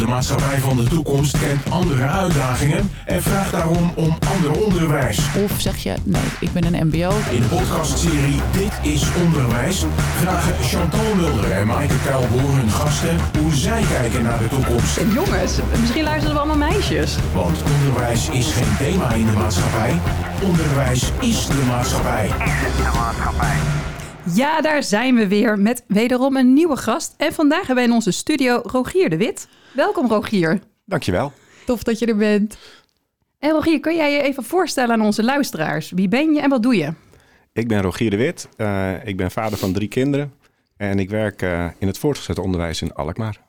De 0.00 0.06
maatschappij 0.06 0.58
van 0.58 0.76
de 0.76 0.82
toekomst 0.82 1.38
kent 1.38 1.70
andere 1.70 2.06
uitdagingen 2.06 2.90
en 3.04 3.22
vraagt 3.22 3.52
daarom 3.52 3.92
om 3.94 4.16
ander 4.34 4.62
onderwijs. 4.64 5.18
Of 5.44 5.60
zeg 5.60 5.76
je, 5.76 5.94
nee, 6.04 6.22
ik 6.40 6.52
ben 6.52 6.74
een 6.74 6.86
mbo. 6.86 7.10
In 7.30 7.40
de 7.40 7.46
podcastserie 7.48 8.40
Dit 8.52 8.92
is 8.92 9.04
Onderwijs 9.24 9.84
vragen 10.20 10.54
Chantal 10.62 11.14
Mulder 11.16 11.50
en 11.50 11.66
Maaike 11.66 11.94
Kuilboer 12.04 12.54
hun 12.54 12.70
gasten 12.70 13.16
hoe 13.38 13.54
zij 13.54 13.82
kijken 13.98 14.22
naar 14.22 14.38
de 14.38 14.48
toekomst. 14.48 15.00
Jongens, 15.12 15.58
misschien 15.80 16.04
luisteren 16.04 16.34
we 16.34 16.40
allemaal 16.40 16.68
meisjes. 16.68 17.16
Want 17.34 17.62
onderwijs 17.62 18.28
is 18.28 18.52
geen 18.52 18.76
thema 18.78 19.12
in 19.12 19.26
de 19.26 19.32
maatschappij. 19.32 20.00
Onderwijs 20.42 21.10
is 21.20 21.46
de 21.46 21.64
maatschappij. 21.68 22.30
Ja, 24.34 24.60
daar 24.60 24.82
zijn 24.82 25.14
we 25.14 25.28
weer 25.28 25.58
met 25.58 25.84
wederom 25.86 26.36
een 26.36 26.52
nieuwe 26.52 26.76
gast. 26.76 27.14
En 27.16 27.32
vandaag 27.32 27.66
hebben 27.66 27.84
we 27.84 27.90
in 27.90 27.94
onze 27.94 28.10
studio 28.10 28.60
Rogier 28.64 29.10
de 29.10 29.16
Wit. 29.16 29.48
Welkom 29.74 30.08
Rogier. 30.08 30.60
Dankjewel. 30.84 31.32
Tof 31.66 31.82
dat 31.82 31.98
je 31.98 32.06
er 32.06 32.16
bent. 32.16 32.58
En 33.38 33.50
Rogier, 33.50 33.80
kun 33.80 33.96
jij 33.96 34.12
je 34.12 34.22
even 34.22 34.44
voorstellen 34.44 34.94
aan 34.94 35.00
onze 35.00 35.22
luisteraars? 35.24 35.90
Wie 35.90 36.08
ben 36.08 36.34
je 36.34 36.40
en 36.40 36.48
wat 36.50 36.62
doe 36.62 36.76
je? 36.76 36.92
Ik 37.52 37.68
ben 37.68 37.82
Rogier 37.82 38.10
de 38.10 38.16
Wit. 38.16 38.48
Eh, 38.56 39.06
ik 39.06 39.16
ben 39.16 39.30
vader 39.30 39.58
van 39.58 39.72
drie 39.72 39.88
kinderen. 39.88 40.32
En 40.76 40.98
ik 40.98 41.10
werk 41.10 41.42
eh, 41.42 41.66
in 41.78 41.86
het 41.86 41.98
voortgezet 41.98 42.38
onderwijs 42.38 42.82
in 42.82 42.94
Alkmaar. 42.94 43.40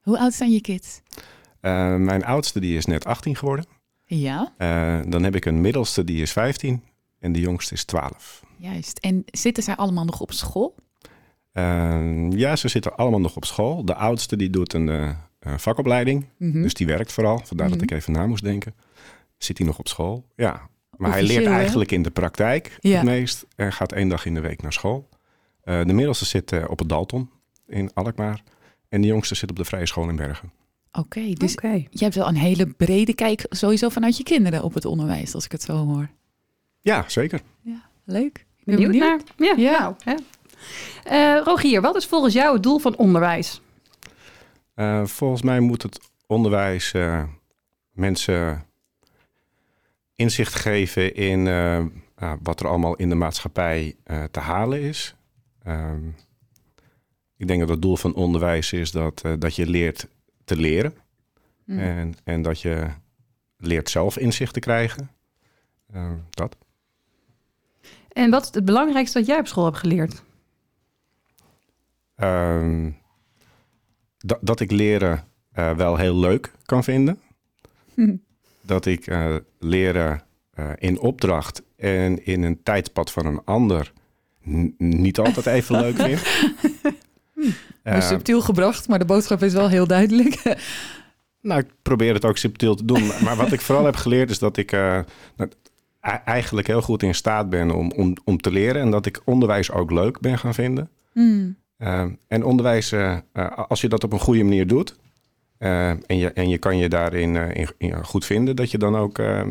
Hoe 0.00 0.18
oud 0.18 0.32
zijn 0.32 0.50
je 0.50 0.60
kids? 0.60 1.00
Eh, 1.60 1.94
mijn 1.96 2.24
oudste 2.24 2.60
die 2.60 2.76
is 2.76 2.86
net 2.86 3.04
18 3.04 3.36
geworden. 3.36 3.64
Ja, 4.04 4.52
Eh, 4.56 4.98
dan 5.06 5.22
heb 5.22 5.34
ik 5.36 5.44
een 5.44 5.60
middelste 5.60 6.04
die 6.04 6.22
is 6.22 6.32
15. 6.32 6.82
En 7.20 7.32
de 7.32 7.40
jongste 7.40 7.74
is 7.74 7.84
12. 7.84 8.42
juist. 8.56 8.98
En 8.98 9.22
zitten 9.26 9.62
zij 9.62 9.76
allemaal 9.76 10.04
nog 10.04 10.20
op 10.20 10.32
school? 10.32 10.74
Eh, 11.52 12.30
ja, 12.30 12.56
ze 12.56 12.68
zitten 12.68 12.96
allemaal 12.96 13.20
nog 13.20 13.36
op 13.36 13.44
school. 13.44 13.84
De 13.84 13.94
oudste 13.94 14.36
die 14.36 14.50
doet 14.50 14.72
een 14.72 14.88
eh, 14.88 15.10
een 15.40 15.60
vakopleiding. 15.60 16.26
Mhm. 16.38 16.62
Dus 16.62 16.74
die 16.74 16.86
werkt 16.86 17.12
vooral. 17.12 17.40
Vandaar 17.44 17.68
Mhm. 17.68 17.78
dat 17.78 17.90
ik 17.90 17.96
even 17.96 18.12
na 18.12 18.26
moest 18.26 18.42
denken. 18.44 18.74
Zit 19.38 19.58
hij 19.58 19.66
nog 19.66 19.78
op 19.78 19.88
school? 19.88 20.24
Ja. 20.36 20.68
Maar 20.96 21.10
hij 21.10 21.22
leert 21.22 21.44
hè? 21.44 21.50
eigenlijk 21.50 21.92
in 21.92 22.02
de 22.02 22.10
praktijk 22.10 22.76
Ja. 22.80 22.94
het 22.96 23.04
meest. 23.04 23.46
En 23.56 23.72
gaat 23.72 23.92
één 23.92 24.08
dag 24.08 24.24
in 24.26 24.34
de 24.34 24.40
week 24.40 24.62
naar 24.62 24.72
school. 24.72 25.08
Eh, 25.62 25.84
de 25.84 25.92
middelste 25.92 26.24
zit 26.24 26.52
eh, 26.52 26.64
op 26.68 26.78
het 26.78 26.88
Dalton 26.88 27.30
in 27.66 27.90
Alkmaar. 27.94 28.42
En 28.88 29.00
de 29.00 29.06
jongste 29.06 29.34
zit 29.34 29.50
op 29.50 29.56
de 29.56 29.64
Vrije 29.64 29.86
School 29.86 30.08
in 30.08 30.16
Bergen. 30.16 30.52
Oké, 30.92 31.32
dus 31.32 31.52
Oké. 31.52 31.72
je 31.90 32.04
hebt 32.04 32.14
wel 32.14 32.28
een 32.28 32.36
hele 32.36 32.66
brede 32.66 33.14
kijk 33.14 33.46
sowieso 33.48 33.88
vanuit 33.88 34.16
je 34.16 34.22
kinderen 34.22 34.62
op 34.62 34.74
het 34.74 34.84
onderwijs, 34.84 35.34
als 35.34 35.44
ik 35.44 35.52
het 35.52 35.62
zo 35.62 35.76
hoor. 35.86 36.08
Ja, 36.80 37.04
zeker. 37.08 37.40
Leuk. 38.04 38.46
Ik 38.56 38.64
ben 38.64 38.76
Benieuwd, 38.76 38.94
naar? 38.94 39.20
Ja, 39.36 39.54
Ja. 39.56 39.78
nou, 39.78 39.94
hè. 40.04 40.14
Eh, 41.04 41.42
Rogier, 41.44 41.80
wat 41.80 41.96
is 41.96 42.06
volgens 42.06 42.34
jou 42.34 42.54
het 42.54 42.62
doel 42.62 42.78
van 42.78 42.96
onderwijs? 42.96 43.60
Eh, 44.74 45.04
volgens 45.04 45.42
mij 45.42 45.60
moet 45.60 45.82
het 45.82 46.10
onderwijs 46.26 46.92
eh, 46.92 47.22
mensen 47.90 48.64
inzicht 50.14 50.54
geven 50.54 51.14
in 51.14 51.46
eh, 51.46 51.84
ah, 52.14 52.32
wat 52.42 52.60
er 52.60 52.66
allemaal 52.68 52.96
in 52.96 53.08
de 53.08 53.14
maatschappij 53.14 53.96
eh, 54.04 54.24
te 54.24 54.40
halen 54.40 54.80
is. 54.80 55.14
Ehm, 55.62 56.08
ik 57.36 57.46
denk 57.48 57.60
dat 57.60 57.68
het 57.68 57.82
doel 57.82 57.96
van 57.96 58.14
onderwijs 58.14 58.72
is 58.72 58.90
dat, 58.90 59.20
eh, 59.24 59.32
dat 59.38 59.56
je 59.56 59.66
leert 59.66 60.08
te 60.44 60.56
leren. 60.56 60.94
Hm. 61.64 61.78
En, 61.78 62.14
en 62.24 62.42
dat 62.42 62.60
je 62.60 62.86
leert 63.56 63.90
zelf 63.90 64.18
inzicht 64.18 64.52
te 64.54 64.60
krijgen. 64.60 65.10
Ehm, 65.92 66.16
dat. 66.30 66.56
En 68.20 68.30
wat 68.30 68.42
is 68.42 68.50
het 68.52 68.64
belangrijkste 68.64 69.18
dat 69.18 69.26
jij 69.26 69.38
op 69.38 69.46
school 69.46 69.64
hebt 69.64 69.76
geleerd? 69.76 70.22
Ehm, 72.16 72.90
dat, 74.18 74.38
dat 74.40 74.60
ik 74.60 74.70
leren 74.70 75.24
eh, 75.52 75.76
wel 75.76 75.96
heel 75.96 76.16
leuk 76.16 76.52
kan 76.64 76.84
vinden. 76.84 77.20
Hm. 77.94 78.16
Dat 78.60 78.86
ik 78.86 79.06
eh, 79.06 79.36
leren 79.58 80.22
eh, 80.50 80.70
in 80.76 80.98
opdracht 80.98 81.62
en 81.76 82.26
in 82.26 82.42
een 82.42 82.62
tijdpad 82.62 83.10
van 83.10 83.26
een 83.26 83.44
ander 83.44 83.92
niet 84.78 85.18
altijd 85.18 85.46
even 85.46 85.80
leuk 85.80 85.96
vind. 86.06 86.22
Maar 87.82 87.94
Eh, 87.94 88.08
subtiel 88.08 88.40
gebracht, 88.40 88.88
maar 88.88 88.98
de 88.98 89.04
boodschap 89.04 89.42
is 89.42 89.52
wel 89.52 89.68
heel 89.68 89.86
duidelijk. 89.86 90.42
nou, 91.40 91.60
ik 91.60 91.68
probeer 91.82 92.14
het 92.14 92.24
ook 92.24 92.36
subtiel 92.36 92.74
te 92.74 92.84
doen. 92.84 93.10
Maar 93.22 93.36
wat 93.36 93.52
ik 93.52 93.60
vooral 93.60 93.84
heb 93.84 93.96
geleerd 93.96 94.30
is 94.30 94.38
dat 94.38 94.56
ik 94.56 94.72
eigenlijk 96.00 96.66
heel 96.66 96.82
goed 96.82 97.02
in 97.02 97.14
staat 97.14 97.50
ben 97.50 97.70
om, 97.70 97.90
om, 97.90 98.16
om 98.24 98.38
te 98.40 98.50
leren. 98.50 98.82
En 98.82 98.90
dat 98.90 99.06
ik 99.06 99.20
onderwijs 99.24 99.70
ook 99.70 99.90
leuk 99.90 100.20
ben 100.20 100.38
gaan 100.38 100.54
vinden. 100.54 100.90
Hm. 101.12 101.50
Uh, 101.78 102.04
en 102.28 102.44
onderwijs, 102.44 102.92
eh, 102.92 103.16
eh, 103.32 103.58
als 103.68 103.80
je 103.80 103.88
dat 103.88 104.04
op 104.04 104.12
een 104.12 104.20
goede 104.20 104.42
manier 104.42 104.66
doet 104.66 104.96
eh, 105.58 105.88
en, 105.88 106.16
je, 106.16 106.32
en 106.32 106.48
je 106.48 106.58
kan 106.58 106.76
je 106.76 106.88
daarin 106.88 107.36
eh, 107.36 107.54
in, 107.60 107.68
in 107.78 108.04
goed 108.04 108.24
vinden, 108.24 108.56
dat 108.56 108.70
je 108.70 108.78
dan 108.78 108.96
ook 108.96 109.18
eh, 109.18 109.42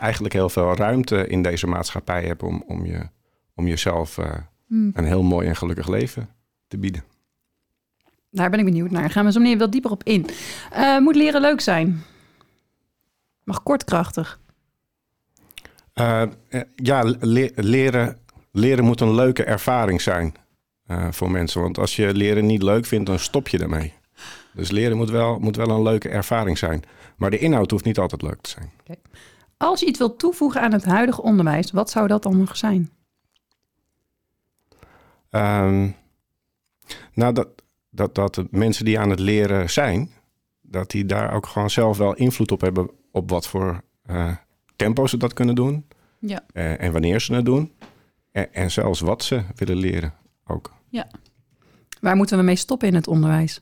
eigenlijk 0.00 0.34
heel 0.34 0.48
veel 0.48 0.74
ruimte 0.76 1.26
in 1.26 1.42
deze 1.42 1.66
maatschappij 1.66 2.24
hebt 2.24 2.42
om, 2.42 2.64
om, 2.66 2.86
je, 2.86 3.08
om 3.54 3.66
jezelf 3.66 4.18
eh, 4.18 4.32
Hm. 4.66 4.90
een 4.92 5.04
heel 5.04 5.22
mooi 5.22 5.48
en 5.48 5.56
gelukkig 5.56 5.88
leven 5.88 6.28
te 6.68 6.78
bieden. 6.78 7.04
Daar 8.30 8.50
ben 8.50 8.58
ik 8.58 8.64
benieuwd 8.64 8.90
naar. 8.90 9.10
Gaan 9.10 9.24
we 9.24 9.32
zo 9.32 9.40
meteen 9.40 9.58
wat 9.58 9.72
dieper 9.72 9.90
op 9.90 10.04
in. 10.04 10.26
Moet 10.98 11.16
leren 11.16 11.40
leuk 11.40 11.60
zijn? 11.60 12.02
Mag 13.44 13.62
kortkrachtig. 13.62 14.40
Eh, 15.92 16.22
ja, 16.74 17.02
le- 17.20 17.50
leren, 17.54 18.18
leren 18.52 18.84
moet 18.84 19.00
een 19.00 19.14
leuke 19.14 19.44
ervaring 19.44 20.00
zijn 20.00 20.34
eh, 20.86 21.06
voor 21.10 21.30
mensen. 21.30 21.60
Want 21.60 21.78
als 21.78 21.96
je 21.96 22.14
leren 22.14 22.46
niet 22.46 22.62
leuk 22.62 22.86
vindt, 22.86 23.06
dan 23.06 23.18
stop 23.18 23.48
je 23.48 23.58
ermee. 23.58 23.92
Dus 24.54 24.70
leren 24.70 24.96
moet 24.96 25.10
wel, 25.10 25.38
moet 25.38 25.56
wel 25.56 25.70
een 25.70 25.82
leuke 25.82 26.08
ervaring 26.08 26.58
zijn. 26.58 26.82
Maar 27.16 27.30
de 27.30 27.38
inhoud 27.38 27.70
hoeft 27.70 27.84
niet 27.84 27.98
altijd 27.98 28.22
leuk 28.22 28.40
te 28.40 28.50
zijn. 28.50 28.70
Als 29.56 29.80
je 29.80 29.86
iets 29.86 29.98
wilt 29.98 30.18
toevoegen 30.18 30.60
aan 30.60 30.72
het 30.72 30.84
huidige 30.84 31.22
onderwijs, 31.22 31.70
wat 31.70 31.90
zou 31.90 32.06
dat 32.06 32.22
dan 32.22 32.36
nog 32.38 32.56
zijn? 32.56 32.90
Ehm, 35.30 35.88
nou, 37.14 37.32
dat, 37.32 37.48
dat, 37.90 38.14
dat 38.14 38.34
de 38.34 38.46
mensen 38.50 38.84
die 38.84 38.98
aan 38.98 39.10
het 39.10 39.18
leren 39.18 39.70
zijn, 39.70 40.10
dat 40.60 40.90
die 40.90 41.04
daar 41.04 41.34
ook 41.34 41.46
gewoon 41.46 41.70
zelf 41.70 41.96
wel 41.96 42.14
invloed 42.14 42.52
op 42.52 42.60
hebben 42.60 42.90
op 43.10 43.30
wat 43.30 43.46
voor 43.46 43.82
eh, 44.02 44.36
tempo 44.80 45.06
ze 45.06 45.16
dat 45.16 45.32
kunnen 45.32 45.54
doen 45.54 45.86
Ja. 46.18 46.40
eh, 46.52 46.82
en 46.82 46.92
wanneer 46.92 47.20
ze 47.20 47.34
het 47.34 47.44
doen. 47.44 47.72
En, 48.32 48.54
en 48.54 48.70
zelfs 48.70 49.00
wat 49.00 49.24
ze 49.24 49.42
willen 49.54 49.76
leren 49.76 50.14
ook. 50.46 50.72
Waar 52.00 52.16
moeten 52.16 52.38
we 52.38 52.44
mee 52.44 52.56
stoppen 52.56 52.88
in 52.88 52.94
het 52.94 53.06
onderwijs? 53.06 53.60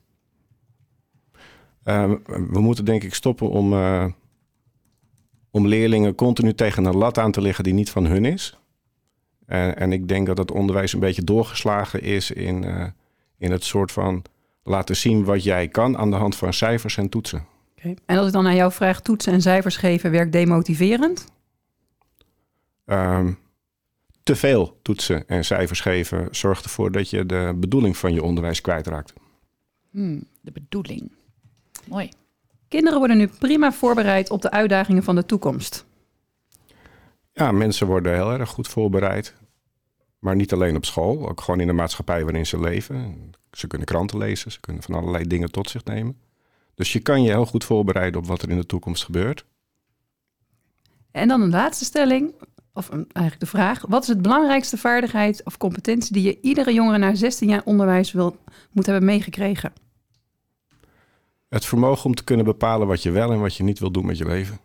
Ehm, 1.82 2.16
we 2.26 2.60
moeten 2.60 2.84
denk 2.84 3.02
ik 3.02 3.14
stoppen 3.14 3.50
om, 3.50 3.72
eh, 3.72 4.06
om 5.50 5.66
leerlingen 5.66 6.14
continu 6.14 6.54
tegen 6.54 6.84
een 6.84 6.96
lat 6.96 7.18
aan 7.18 7.32
te 7.32 7.40
leggen 7.40 7.64
die 7.64 7.72
niet 7.72 7.90
van 7.90 8.06
hun 8.06 8.24
is. 8.24 8.58
En, 9.46 9.76
en 9.76 9.92
ik 9.92 10.08
denk 10.08 10.26
dat 10.26 10.38
het 10.38 10.50
onderwijs 10.50 10.92
een 10.92 11.00
beetje 11.00 11.24
doorgeslagen 11.24 12.02
is 12.02 12.30
in, 12.30 12.64
eh, 12.64 12.86
in 13.38 13.50
het 13.50 13.64
soort 13.64 13.92
van 13.92 14.22
laten 14.62 14.96
zien 14.96 15.24
wat 15.24 15.42
jij 15.42 15.68
kan 15.68 15.96
aan 15.96 16.10
de 16.10 16.16
hand 16.16 16.36
van 16.36 16.52
cijfers 16.52 16.96
en 16.96 17.08
toetsen. 17.08 17.46
En 17.82 18.18
als 18.18 18.26
ik 18.26 18.32
dan 18.32 18.46
aan 18.46 18.54
jou 18.54 18.72
vraag, 18.72 19.00
toetsen 19.00 19.32
en 19.32 19.42
cijfers 19.42 19.76
geven 19.76 20.10
werkt 20.10 20.32
demotiverend? 20.32 21.26
Ehm, 22.84 23.32
te 24.22 24.36
veel 24.36 24.78
toetsen 24.82 25.28
en 25.28 25.44
cijfers 25.44 25.80
geven 25.80 26.28
zorgt 26.30 26.64
ervoor 26.64 26.92
dat 26.92 27.10
je 27.10 27.26
de 27.26 27.52
bedoeling 27.56 27.96
van 27.96 28.12
je 28.12 28.22
onderwijs 28.22 28.60
kwijtraakt. 28.60 29.12
Hm, 29.90 30.20
de 30.40 30.52
bedoeling. 30.52 31.12
Mooi. 31.86 32.08
Kinderen 32.68 32.98
worden 32.98 33.16
nu 33.16 33.28
prima 33.38 33.72
voorbereid 33.72 34.30
op 34.30 34.42
de 34.42 34.50
uitdagingen 34.50 35.02
van 35.02 35.14
de 35.14 35.26
toekomst. 35.26 35.86
Ja, 37.32 37.52
mensen 37.52 37.86
worden 37.86 38.14
heel 38.14 38.32
erg 38.32 38.50
goed 38.50 38.68
voorbereid. 38.68 39.34
Maar 40.18 40.36
niet 40.36 40.52
alleen 40.52 40.76
op 40.76 40.84
school, 40.84 41.28
ook 41.28 41.40
gewoon 41.40 41.60
in 41.60 41.66
de 41.66 41.72
maatschappij 41.72 42.24
waarin 42.24 42.46
ze 42.46 42.60
leven. 42.60 43.30
Ze 43.52 43.66
kunnen 43.66 43.86
kranten 43.86 44.18
lezen, 44.18 44.52
ze 44.52 44.60
kunnen 44.60 44.82
van 44.82 44.94
allerlei 44.94 45.26
dingen 45.26 45.50
tot 45.50 45.70
zich 45.70 45.84
nemen. 45.84 46.16
Dus 46.78 46.92
je 46.92 47.00
kan 47.00 47.22
je 47.22 47.28
heel 47.28 47.46
goed 47.46 47.64
voorbereiden 47.64 48.20
op 48.20 48.26
wat 48.26 48.42
er 48.42 48.50
in 48.50 48.56
de 48.56 48.66
toekomst 48.66 49.04
gebeurt. 49.04 49.44
En 51.10 51.28
dan 51.28 51.40
een 51.40 51.50
laatste 51.50 51.84
stelling, 51.84 52.34
of 52.72 52.90
eigenlijk 52.90 53.40
de 53.40 53.46
vraag. 53.46 53.84
Wat 53.88 54.02
is 54.02 54.08
het 54.08 54.22
belangrijkste 54.22 54.76
vaardigheid 54.76 55.44
of 55.44 55.56
competentie 55.56 56.12
die 56.12 56.22
je 56.22 56.40
iedere 56.40 56.72
jongere 56.72 56.98
na 56.98 57.14
16 57.14 57.48
jaar 57.48 57.62
onderwijs 57.64 58.12
wil, 58.12 58.36
moet 58.72 58.86
hebben 58.86 59.04
meegekregen? 59.04 59.72
Het 61.48 61.64
vermogen 61.64 62.04
om 62.04 62.14
te 62.14 62.24
kunnen 62.24 62.44
bepalen 62.44 62.86
wat 62.86 63.02
je 63.02 63.10
wel 63.10 63.32
en 63.32 63.40
wat 63.40 63.56
je 63.56 63.62
niet 63.62 63.78
wil 63.78 63.90
doen 63.90 64.06
met 64.06 64.18
je 64.18 64.26
leven. 64.26 64.58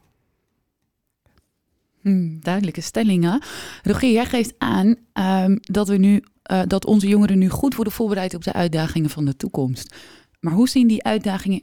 Hm, 2.01 2.39
duidelijke 2.39 2.81
stellingen. 2.81 3.41
Rogier, 3.83 4.11
jij 4.11 4.25
geeft 4.25 4.53
aan 4.57 4.95
ehm, 5.13 5.57
dat, 5.61 5.87
we 5.87 5.97
nu, 5.97 6.23
eh, 6.43 6.61
dat 6.67 6.85
onze 6.85 7.07
jongeren 7.07 7.37
nu 7.37 7.49
goed 7.49 7.75
worden 7.75 7.93
voorbereid 7.93 8.33
op 8.33 8.43
de 8.43 8.53
uitdagingen 8.53 9.09
van 9.09 9.25
de 9.25 9.35
toekomst. 9.35 9.95
Maar 10.39 10.53
hoe 10.53 10.69
zien 10.69 10.87
die 10.87 11.03
uitdagingen 11.03 11.61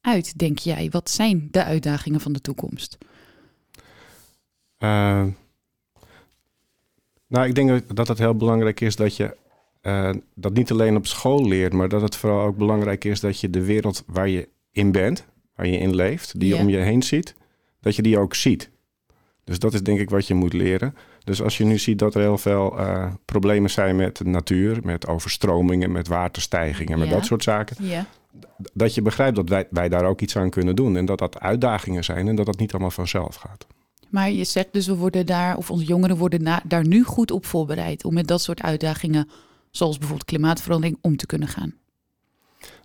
eruit, 0.00 0.38
denk 0.38 0.58
jij? 0.58 0.88
Wat 0.90 1.10
zijn 1.10 1.48
de 1.50 1.64
uitdagingen 1.64 2.20
van 2.20 2.32
de 2.32 2.40
toekomst? 2.40 2.98
Uh, 4.78 5.26
nou, 7.26 7.46
ik 7.46 7.54
denk 7.54 7.96
dat 7.96 8.08
het 8.08 8.18
heel 8.18 8.36
belangrijk 8.36 8.80
is 8.80 8.96
dat 8.96 9.16
je 9.16 9.36
uh, 9.82 10.10
dat 10.34 10.52
niet 10.52 10.70
alleen 10.70 10.96
op 10.96 11.06
school 11.06 11.46
leert, 11.48 11.72
maar 11.72 11.88
dat 11.88 12.02
het 12.02 12.16
vooral 12.16 12.46
ook 12.46 12.56
belangrijk 12.56 13.04
is 13.04 13.20
dat 13.20 13.40
je 13.40 13.50
de 13.50 13.64
wereld 13.64 14.04
waar 14.06 14.28
je 14.28 14.48
in 14.70 14.92
bent, 14.92 15.26
waar 15.54 15.66
je 15.66 15.78
in 15.78 15.94
leeft, 15.94 16.40
die 16.40 16.48
je 16.48 16.56
om 16.56 16.68
je 16.68 16.76
heen 16.76 17.02
ziet, 17.02 17.34
dat 17.80 17.96
je 17.96 18.02
die 18.02 18.18
ook 18.18 18.34
ziet. 18.34 18.70
Dus 19.44 19.58
dat 19.58 19.74
is 19.74 19.82
denk 19.82 19.98
ik 19.98 20.10
wat 20.10 20.26
je 20.26 20.34
moet 20.34 20.52
leren. 20.52 20.94
Dus 21.28 21.42
als 21.42 21.56
je 21.58 21.64
nu 21.64 21.78
ziet 21.78 21.98
dat 21.98 22.14
er 22.14 22.20
heel 22.20 22.38
veel 22.38 22.78
eh, 22.78 23.12
problemen 23.24 23.70
zijn 23.70 23.96
met 23.96 24.16
de 24.16 24.24
natuur, 24.24 24.78
met 24.82 25.06
overstromingen, 25.06 25.92
met 25.92 26.08
waterstijgingen, 26.08 26.98
met 26.98 27.08
Ja. 27.08 27.14
dat 27.14 27.24
soort 27.24 27.42
zaken, 27.42 27.76
Ja. 27.80 28.06
dat 28.72 28.94
je 28.94 29.02
begrijpt 29.02 29.36
dat 29.36 29.48
wij, 29.48 29.66
wij 29.70 29.88
daar 29.88 30.04
ook 30.04 30.20
iets 30.20 30.36
aan 30.36 30.50
kunnen 30.50 30.76
doen. 30.76 30.96
En 30.96 31.04
dat 31.04 31.18
dat 31.18 31.40
uitdagingen 31.40 32.04
zijn 32.04 32.28
en 32.28 32.36
dat 32.36 32.46
dat 32.46 32.58
niet 32.58 32.72
allemaal 32.72 32.90
vanzelf 32.90 33.34
gaat. 33.34 33.66
Maar 34.08 34.30
je 34.30 34.44
zegt 34.44 34.68
dus, 34.72 34.86
we 34.86 34.94
worden 34.96 35.26
daar, 35.26 35.56
of 35.56 35.70
onze 35.70 35.84
jongeren 35.84 36.16
worden 36.16 36.42
na- 36.42 36.62
daar 36.64 36.86
nu 36.86 37.02
goed 37.04 37.30
op 37.30 37.46
voorbereid 37.46 38.04
om 38.04 38.14
met 38.14 38.26
dat 38.26 38.40
soort 38.42 38.62
uitdagingen, 38.62 39.28
zoals 39.70 39.98
bijvoorbeeld 39.98 40.28
klimaatverandering, 40.28 40.98
om 41.00 41.16
te 41.16 41.26
kunnen 41.26 41.48
gaan. 41.48 41.74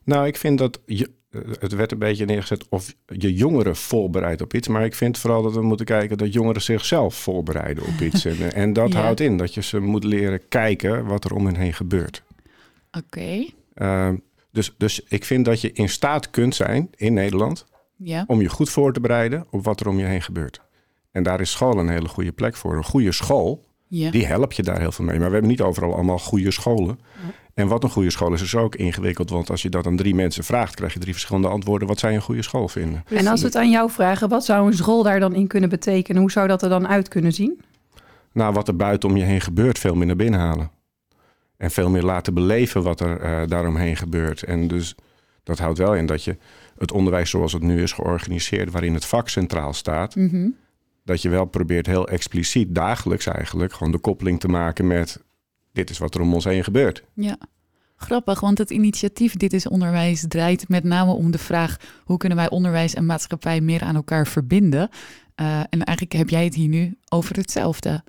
Nou, 0.03 0.27
ik 0.27 0.37
vind 0.37 0.57
dat 0.57 0.79
je, 0.85 1.09
het 1.59 1.73
werd 1.73 1.91
een 1.91 1.97
beetje 1.99 2.25
neergezet 2.25 2.65
of 2.69 2.93
je 3.05 3.33
jongeren 3.33 3.75
voorbereidt 3.75 4.41
op 4.41 4.53
iets. 4.53 4.67
Maar 4.67 4.85
ik 4.85 4.95
vind 4.95 5.17
vooral 5.17 5.41
dat 5.41 5.53
we 5.53 5.61
moeten 5.61 5.85
kijken 5.85 6.17
dat 6.17 6.33
jongeren 6.33 6.61
zichzelf 6.61 7.15
voorbereiden 7.15 7.83
op 7.83 7.99
iets. 8.01 8.25
en, 8.31 8.37
eh, 8.51 8.61
en 8.61 8.73
dat 8.73 8.93
Ja. 8.93 9.01
houdt 9.01 9.19
in 9.19 9.37
dat 9.37 9.53
je 9.53 9.61
ze 9.61 9.79
moet 9.79 10.03
leren 10.03 10.47
kijken 10.47 11.05
wat 11.05 11.25
er 11.25 11.33
om 11.33 11.45
hen 11.45 11.55
heen 11.55 11.73
gebeurt. 11.73 12.23
Oké. 12.91 13.45
Uh, 13.75 14.09
dus, 14.51 14.73
dus 14.77 15.01
ik 15.07 15.25
vind 15.25 15.45
dat 15.45 15.61
je 15.61 15.71
in 15.71 15.89
staat 15.89 16.29
kunt 16.29 16.55
zijn 16.55 16.89
in 16.95 17.13
Nederland 17.13 17.65
Ja. 17.97 18.23
om 18.27 18.41
je 18.41 18.49
goed 18.49 18.69
voor 18.69 18.93
te 18.93 18.99
bereiden 18.99 19.45
op 19.49 19.63
wat 19.63 19.79
er 19.79 19.87
om 19.87 19.99
je 19.99 20.05
heen 20.05 20.21
gebeurt. 20.21 20.61
En 21.11 21.23
daar 21.23 21.41
is 21.41 21.51
school 21.51 21.77
een 21.79 21.89
hele 21.89 22.07
goede 22.07 22.31
plek 22.31 22.55
voor. 22.55 22.75
Een 22.75 22.83
goede 22.83 23.11
school, 23.11 23.65
Ja. 23.95 24.11
die 24.11 24.25
helpt 24.25 24.55
je 24.55 24.63
daar 24.63 24.79
heel 24.79 24.91
veel 24.91 25.05
mee. 25.05 25.17
Maar 25.17 25.27
we 25.27 25.33
hebben 25.33 25.51
niet 25.51 25.61
overal 25.61 25.93
allemaal 25.93 26.19
goede 26.19 26.51
scholen. 26.51 26.99
En 27.53 27.67
wat 27.67 27.83
een 27.83 27.89
goede 27.89 28.09
school 28.09 28.33
is, 28.33 28.41
is 28.41 28.55
ook 28.55 28.75
ingewikkeld. 28.75 29.29
Want 29.29 29.49
als 29.49 29.61
je 29.61 29.69
dat 29.69 29.85
aan 29.87 29.95
drie 29.95 30.15
mensen 30.15 30.43
vraagt, 30.43 30.75
krijg 30.75 30.93
je 30.93 30.99
drie 30.99 31.13
verschillende 31.13 31.47
antwoorden 31.47 31.87
wat 31.87 31.99
zij 31.99 32.15
een 32.15 32.21
goede 32.21 32.41
school 32.41 32.67
vinden. 32.67 33.03
En 33.09 33.27
als 33.27 33.39
we 33.39 33.45
het 33.45 33.55
aan 33.55 33.69
jou 33.69 33.89
vragen, 33.91 34.29
wat 34.29 34.45
zou 34.45 34.67
een 34.67 34.73
school 34.77 35.03
daar 35.03 35.19
dan 35.19 35.35
in 35.35 35.47
kunnen 35.47 35.69
betekenen? 35.69 36.21
Hoe 36.21 36.31
zou 36.31 36.47
dat 36.47 36.61
er 36.61 36.69
dan 36.69 36.87
uit 36.87 37.07
kunnen 37.07 37.31
zien? 37.31 37.61
Nou, 38.31 38.53
wat 38.53 38.67
er 38.67 38.75
buiten 38.75 39.09
om 39.09 39.17
je 39.17 39.23
heen 39.23 39.41
gebeurt, 39.41 39.79
veel 39.79 39.95
meer 39.95 40.05
naar 40.07 40.15
binnen 40.15 40.39
halen. 40.39 40.71
En 41.57 41.71
veel 41.71 41.89
meer 41.89 42.03
laten 42.03 42.33
beleven 42.33 42.83
wat 42.83 42.99
er 42.99 43.19
eh, 43.21 43.47
daaromheen 43.47 43.95
gebeurt. 43.97 44.43
En 44.43 44.67
dus 44.67 44.95
dat 45.43 45.59
houdt 45.59 45.77
wel 45.77 45.95
in 45.95 46.05
dat 46.05 46.23
je 46.23 46.37
het 46.77 46.91
onderwijs 46.91 47.29
zoals 47.29 47.53
het 47.53 47.61
nu 47.61 47.81
is 47.81 47.91
georganiseerd, 47.91 48.71
waarin 48.71 48.93
het 48.93 49.05
vak 49.05 49.29
centraal 49.29 49.73
staat, 49.73 50.15
Mhm. 50.15 50.47
Dat 51.03 51.21
je 51.21 51.29
wel 51.29 51.45
probeert 51.45 51.85
heel 51.85 52.07
expliciet 52.07 52.75
dagelijks 52.75 53.25
eigenlijk 53.25 53.73
gewoon 53.73 53.91
de 53.91 53.99
koppeling 53.99 54.39
te 54.39 54.47
maken 54.47 54.87
met 54.87 55.23
dit 55.71 55.89
is 55.89 55.97
wat 55.97 56.15
er 56.15 56.21
om 56.21 56.33
ons 56.33 56.43
heen 56.43 56.63
gebeurt. 56.63 57.03
Ja. 57.13 57.37
Grappig, 57.95 58.39
want 58.39 58.57
het 58.57 58.69
initiatief 58.69 59.35
Dit 59.35 59.53
is 59.53 59.67
Onderwijs 59.67 60.25
draait 60.27 60.69
met 60.69 60.83
name 60.83 61.11
om 61.11 61.31
de 61.31 61.37
vraag 61.37 61.77
hoe 62.03 62.17
kunnen 62.17 62.37
wij 62.37 62.49
onderwijs 62.49 62.93
en 62.93 63.05
maatschappij 63.05 63.61
meer 63.61 63.81
aan 63.81 63.95
elkaar 63.95 64.27
verbinden. 64.27 64.89
Eh, 65.35 65.59
en 65.59 65.83
eigenlijk 65.83 66.17
heb 66.17 66.29
jij 66.29 66.43
het 66.43 66.55
hier 66.55 66.67
nu 66.67 66.97
over 67.09 67.35
hetzelfde. 67.35 68.03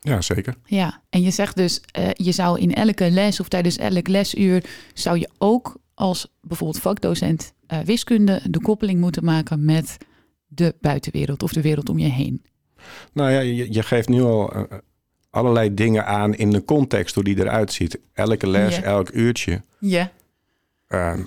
Ja, 0.00 0.20
zeker. 0.20 0.54
Ja, 0.64 1.00
en 1.10 1.22
je 1.22 1.30
zegt 1.30 1.56
dus, 1.56 1.80
eh, 1.80 2.10
je 2.12 2.32
zou 2.32 2.60
in 2.60 2.74
elke 2.74 3.10
les 3.10 3.40
of 3.40 3.48
tijdens 3.48 3.76
elk 3.76 4.08
lesuur, 4.08 4.64
zou 4.94 5.18
je 5.18 5.28
ook 5.38 5.76
als 5.94 6.32
bijvoorbeeld 6.40 6.82
vakdocent 6.82 7.52
eh, 7.66 7.78
wiskunde 7.78 8.40
de 8.50 8.60
koppeling 8.60 9.00
moeten 9.00 9.24
maken 9.24 9.64
met 9.64 9.96
de 10.48 10.74
buitenwereld 10.80 11.42
of 11.42 11.52
de 11.52 11.62
wereld 11.62 11.88
om 11.88 11.98
je 11.98 12.08
heen. 12.08 12.42
Nou 13.12 13.30
ja, 13.30 13.40
je, 13.40 13.72
je 13.72 13.82
geeft 13.82 14.08
nu 14.08 14.22
al 14.22 14.52
eh, 14.52 14.62
allerlei 15.30 15.74
dingen 15.74 16.06
aan 16.06 16.34
in 16.34 16.50
de 16.50 16.64
context 16.64 17.14
hoe 17.14 17.24
die 17.24 17.38
eruit 17.38 17.72
ziet. 17.72 17.98
Elke 18.12 18.46
les, 18.46 18.80
elk 18.80 19.10
uurtje. 19.12 19.62
Ja. 19.78 20.12
Ehm, 20.86 21.22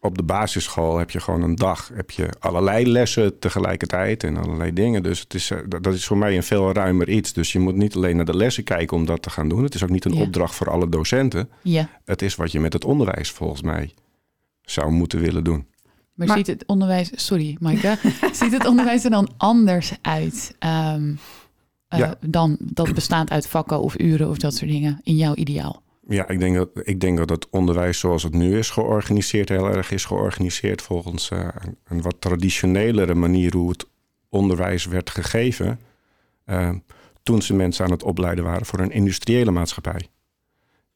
op 0.00 0.16
de 0.16 0.22
basisschool 0.22 0.98
heb 0.98 1.10
je 1.10 1.20
gewoon 1.20 1.42
een 1.42 1.54
dag, 1.54 1.90
heb 1.94 2.10
je 2.10 2.28
allerlei 2.38 2.86
lessen 2.90 3.38
tegelijkertijd 3.38 4.24
en 4.24 4.36
allerlei 4.36 4.72
dingen. 4.72 5.02
Dus 5.02 5.20
het 5.20 5.34
is, 5.34 5.50
eh, 5.50 5.58
dat 5.80 5.94
is 5.94 6.06
voor 6.06 6.18
mij 6.18 6.36
een 6.36 6.42
veel 6.42 6.72
ruimer 6.72 7.08
iets. 7.08 7.32
Dus 7.32 7.52
je 7.52 7.58
moet 7.58 7.74
niet 7.74 7.96
alleen 7.96 8.16
naar 8.16 8.24
de 8.24 8.36
lessen 8.36 8.64
kijken 8.64 8.96
om 8.96 9.04
dat 9.06 9.22
te 9.22 9.30
gaan 9.30 9.48
doen. 9.48 9.62
Het 9.62 9.74
is 9.74 9.82
ook 9.82 9.90
niet 9.90 10.04
een 10.04 10.14
opdracht 10.14 10.54
voor 10.54 10.70
alle 10.70 10.88
docenten. 10.88 11.50
Ja, 11.62 11.88
Het 12.04 12.22
is 12.22 12.34
wat 12.34 12.52
je 12.52 12.60
met 12.60 12.72
het 12.72 12.84
onderwijs 12.84 13.30
volgens 13.30 13.62
mij 13.62 13.94
zou 14.62 14.90
moeten 14.90 15.20
willen 15.20 15.44
doen. 15.44 15.66
Maar, 16.14 16.26
Maar- 16.26 16.36
ziet 16.36 16.46
het 16.46 16.66
onderwijs, 16.66 17.10
sorry 17.14 17.56
Maaike, 17.60 17.98
ziet 18.40 18.52
het 18.52 18.66
onderwijs 18.66 19.04
er 19.04 19.10
dan 19.10 19.28
anders 19.36 19.92
uit 20.02 20.56
ehm, 20.58 21.14
eh, 21.88 21.98
Ja. 21.98 22.14
dan 22.26 22.56
dat 22.60 22.94
bestaat 22.94 23.30
uit 23.30 23.46
vakken 23.46 23.80
of 23.80 24.00
uren 24.00 24.28
of 24.28 24.38
dat 24.38 24.54
soort 24.54 24.70
dingen 24.70 25.00
in 25.02 25.16
jouw 25.16 25.34
ideaal? 25.34 25.82
Ja, 26.08 26.28
ik 26.28 26.38
denk 26.40 26.56
dat, 26.56 26.68
ik 26.82 27.00
denk 27.00 27.18
dat 27.18 27.30
het 27.30 27.48
onderwijs 27.50 27.98
zoals 27.98 28.22
het 28.22 28.32
nu 28.34 28.58
is 28.58 28.70
georganiseerd, 28.70 29.48
heel 29.48 29.68
erg 29.68 29.90
is 29.90 30.04
georganiseerd 30.04 30.82
volgens 30.82 31.28
eh, 31.30 31.48
een, 31.58 31.76
een 31.84 32.02
wat 32.02 32.16
traditionelere 32.18 33.14
manier 33.14 33.54
hoe 33.56 33.70
het 33.70 33.86
onderwijs 34.28 34.84
werd 34.86 35.10
gegeven. 35.10 35.80
eh, 36.44 36.70
toen 37.22 37.42
ze 37.42 37.54
mensen 37.54 37.84
aan 37.84 37.90
het 37.90 38.02
opleiden 38.02 38.44
waren 38.44 38.66
voor 38.66 38.78
een 38.78 38.90
industriële 38.90 39.50
maatschappij. 39.50 40.08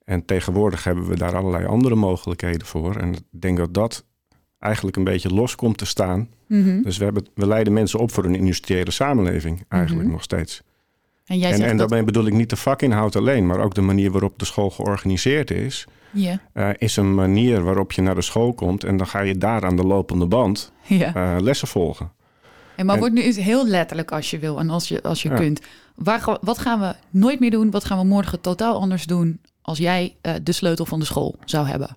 En 0.05 0.25
tegenwoordig 0.25 0.85
hebben 0.85 1.09
we 1.09 1.17
daar 1.17 1.37
allerlei 1.37 1.67
andere 1.67 1.95
mogelijkheden 1.95 2.67
voor. 2.67 2.97
En 2.97 3.13
ik 3.13 3.21
denk 3.31 3.57
dat 3.59 3.75
dat 3.75 4.05
eigenlijk 4.59 4.97
een 4.97 5.05
beetje 5.05 5.35
los 5.35 5.55
komt 5.55 5.79
te 5.79 5.87
staan. 5.87 6.29
Mhm. 6.47 6.83
Dus 6.83 6.97
we, 6.99 7.05
hebben, 7.05 7.27
we 7.35 7.47
leiden 7.47 7.73
mensen 7.73 7.99
op 7.99 8.13
voor 8.13 8.25
een 8.25 8.35
industriële 8.35 8.91
samenleving, 8.91 9.65
eigenlijk 9.69 10.05
Mhm. 10.05 10.13
nog 10.13 10.23
steeds. 10.23 10.63
En 11.25 11.39
jij 11.39 11.53
En, 11.53 11.61
en 11.63 11.69
dat... 11.77 11.79
daarmee 11.89 12.05
bedoel 12.07 12.27
ik 12.27 12.33
niet 12.33 12.51
de 12.51 12.57
vakinhoud 12.57 13.17
alleen, 13.17 13.47
maar 13.47 13.59
ook 13.61 13.75
de 13.75 13.81
manier 13.81 14.11
waarop 14.11 14.39
de 14.39 14.45
school 14.45 14.71
georganiseerd 14.71 15.51
is. 15.51 15.87
Eh, 16.53 16.71
is 16.79 16.97
een 16.97 17.15
manier 17.15 17.63
waarop 17.63 17.93
je 17.93 18.03
naar 18.03 18.15
de 18.15 18.23
school 18.23 18.53
komt 18.53 18.85
en 18.85 18.97
dan 18.97 19.07
ga 19.07 19.21
je 19.21 19.39
daar 19.39 19.65
aan 19.65 19.77
de 19.77 19.85
lopende 19.85 20.27
band 20.27 20.73
eh, 20.89 21.37
lessen 21.41 21.69
volgen. 21.69 22.13
En 22.77 22.87
maar 22.87 22.95
En- 22.95 23.01
wordt 23.01 23.15
nu 23.15 23.23
eens 23.23 23.37
heel 23.37 23.67
letterlijk 23.67 24.13
als 24.13 24.31
je 24.31 24.39
wil 24.39 24.59
en 24.59 24.71
als 24.71 24.89
je, 24.89 25.03
als 25.03 25.23
je 25.23 25.29
Ja. 25.29 25.35
kunt. 25.37 25.61
Waar, 25.95 26.39
wat 26.41 26.59
gaan 26.59 26.81
we 26.81 26.95
nooit 27.11 27.41
meer 27.41 27.51
doen? 27.51 27.71
Wat 27.71 27.85
gaan 27.85 27.99
we 27.99 28.05
morgen 28.05 28.41
totaal 28.41 28.81
anders 28.81 29.05
doen 29.07 29.41
als 29.63 29.79
jij 29.79 30.17
eh, 30.21 30.35
de 30.43 30.53
sleutel 30.53 30.85
van 30.87 30.99
de 30.99 31.05
school 31.05 31.37
zou 31.45 31.67
hebben? 31.67 31.97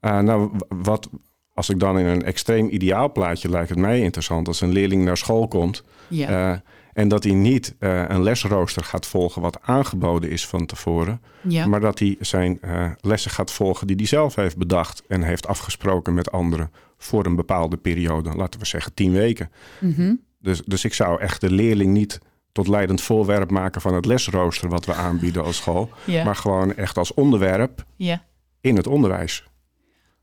Nou, 0.00 0.50
wat, 0.68 1.08
als 1.54 1.68
ik 1.68 1.78
dan 1.78 1.98
in 1.98 2.06
een 2.06 2.22
extreem 2.22 2.68
ideaalplaatje 2.68 3.50
lijkt 3.50 3.68
het 3.68 3.78
mij 3.78 4.00
interessant 4.00 4.48
als 4.48 4.60
een 4.60 4.72
leerling 4.72 5.04
naar 5.04 5.16
school 5.16 5.48
komt 5.48 5.84
Ja, 6.08 6.28
eh, 6.52 6.58
en 6.92 7.08
dat 7.08 7.24
hij 7.24 7.32
niet 7.32 7.74
eh, 7.78 8.04
een 8.08 8.22
lesrooster 8.22 8.84
gaat 8.84 9.06
volgen 9.06 9.42
wat 9.42 9.58
aangeboden 9.62 10.30
is 10.30 10.46
van 10.46 10.66
tevoren, 10.66 11.22
ja. 11.42 11.66
maar 11.66 11.80
dat 11.80 11.98
hij 11.98 12.16
zijn 12.20 12.60
eh, 12.60 12.90
lessen 13.00 13.30
gaat 13.30 13.50
volgen 13.50 13.86
die 13.86 13.96
hij 13.96 14.06
zelf 14.06 14.34
heeft 14.34 14.56
bedacht 14.56 15.02
en 15.08 15.22
heeft 15.22 15.46
afgesproken 15.46 16.14
met 16.14 16.32
anderen 16.32 16.70
voor 16.96 17.26
een 17.26 17.36
bepaalde 17.36 17.76
periode, 17.76 18.34
laten 18.34 18.60
we 18.60 18.66
zeggen 18.66 18.94
tien 18.94 19.12
weken. 19.12 19.50
Mhm. 19.80 20.14
Dus, 20.40 20.62
dus 20.64 20.84
ik 20.84 20.94
zou 20.94 21.20
echt 21.20 21.40
de 21.40 21.50
leerling 21.50 21.92
niet 21.92 22.20
tot 22.52 22.68
leidend 22.68 23.00
voorwerp 23.00 23.50
maken 23.50 23.80
van 23.80 23.94
het 23.94 24.04
lesrooster 24.04 24.68
wat 24.68 24.84
we 24.84 24.94
aanbieden 24.94 25.44
als 25.44 25.56
school. 25.56 25.90
ja. 26.04 26.24
Maar 26.24 26.36
gewoon 26.36 26.74
echt 26.74 26.98
als 26.98 27.14
onderwerp 27.14 27.84
ja. 27.96 28.24
in 28.60 28.76
het 28.76 28.86
onderwijs. 28.86 29.44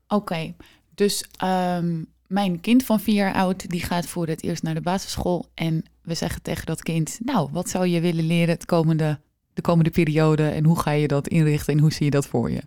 Oké, 0.08 0.54
dus 1.02 1.24
ehm, 1.36 2.02
mijn 2.26 2.60
kind 2.60 2.84
van 2.84 3.00
vier 3.00 3.14
jaar 3.14 3.34
oud, 3.34 3.68
die 3.70 3.82
gaat 3.82 4.06
voor 4.06 4.26
het 4.26 4.42
eerst 4.42 4.62
naar 4.62 4.74
de 4.74 4.80
basisschool. 4.80 5.46
En 5.54 5.84
we 6.02 6.14
zeggen 6.14 6.42
tegen 6.42 6.66
dat 6.66 6.82
kind, 6.82 7.18
nou, 7.24 7.48
wat 7.52 7.68
zou 7.68 7.86
je 7.86 8.00
willen 8.00 8.26
leren 8.26 8.54
het 8.54 8.64
komende, 8.64 9.18
de 9.54 9.62
komende 9.62 9.90
periode? 9.90 10.48
En 10.48 10.64
hoe 10.64 10.78
ga 10.78 10.90
je 10.90 11.08
dat 11.08 11.28
inrichten 11.28 11.72
en 11.72 11.80
hoe 11.80 11.92
zie 11.92 12.04
je 12.04 12.10
dat 12.10 12.26
voor 12.26 12.50
je? 12.50 12.62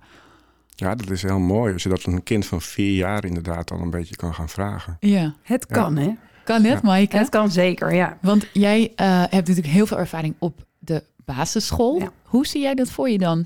Ja, 0.76 0.96
dat 0.96 1.10
is 1.10 1.22
heel 1.22 1.40
mooi 1.40 1.74
als 1.74 1.84
je 1.84 1.90
dat 1.90 2.04
een 2.04 2.24
kind 2.24 2.46
van 2.46 2.62
vier 2.62 2.96
jaar 2.96 3.26
inderdaad 3.26 3.72
al 3.72 3.80
een 3.80 3.90
beetje 3.90 4.16
kan 4.16 4.34
gaan 4.34 4.50
vragen. 4.50 4.98
Ja, 5.00 5.36
Het 5.42 5.66
kan, 5.66 5.98
hè? 5.98 6.14
kan 6.44 6.62
net, 6.62 6.72
Ja. 6.72 6.80
Maaike? 6.84 7.18
Het 7.18 7.30
kan 7.30 7.52
zeker, 7.52 7.94
ja. 7.94 8.18
Want 8.22 8.48
jij 8.54 8.92
eh, 8.96 9.20
hebt 9.20 9.48
natuurlijk 9.48 9.68
heel 9.68 9.86
veel 9.88 9.98
ervaring 9.98 10.36
op 10.40 10.66
de 10.80 11.04
basisschool. 11.26 12.00
Ja. 12.00 12.12
Hoe 12.24 12.48
zie 12.48 12.62
jij 12.62 12.76
dat 12.76 12.90
voor 12.90 13.10
je 13.10 13.18
dan? 13.18 13.46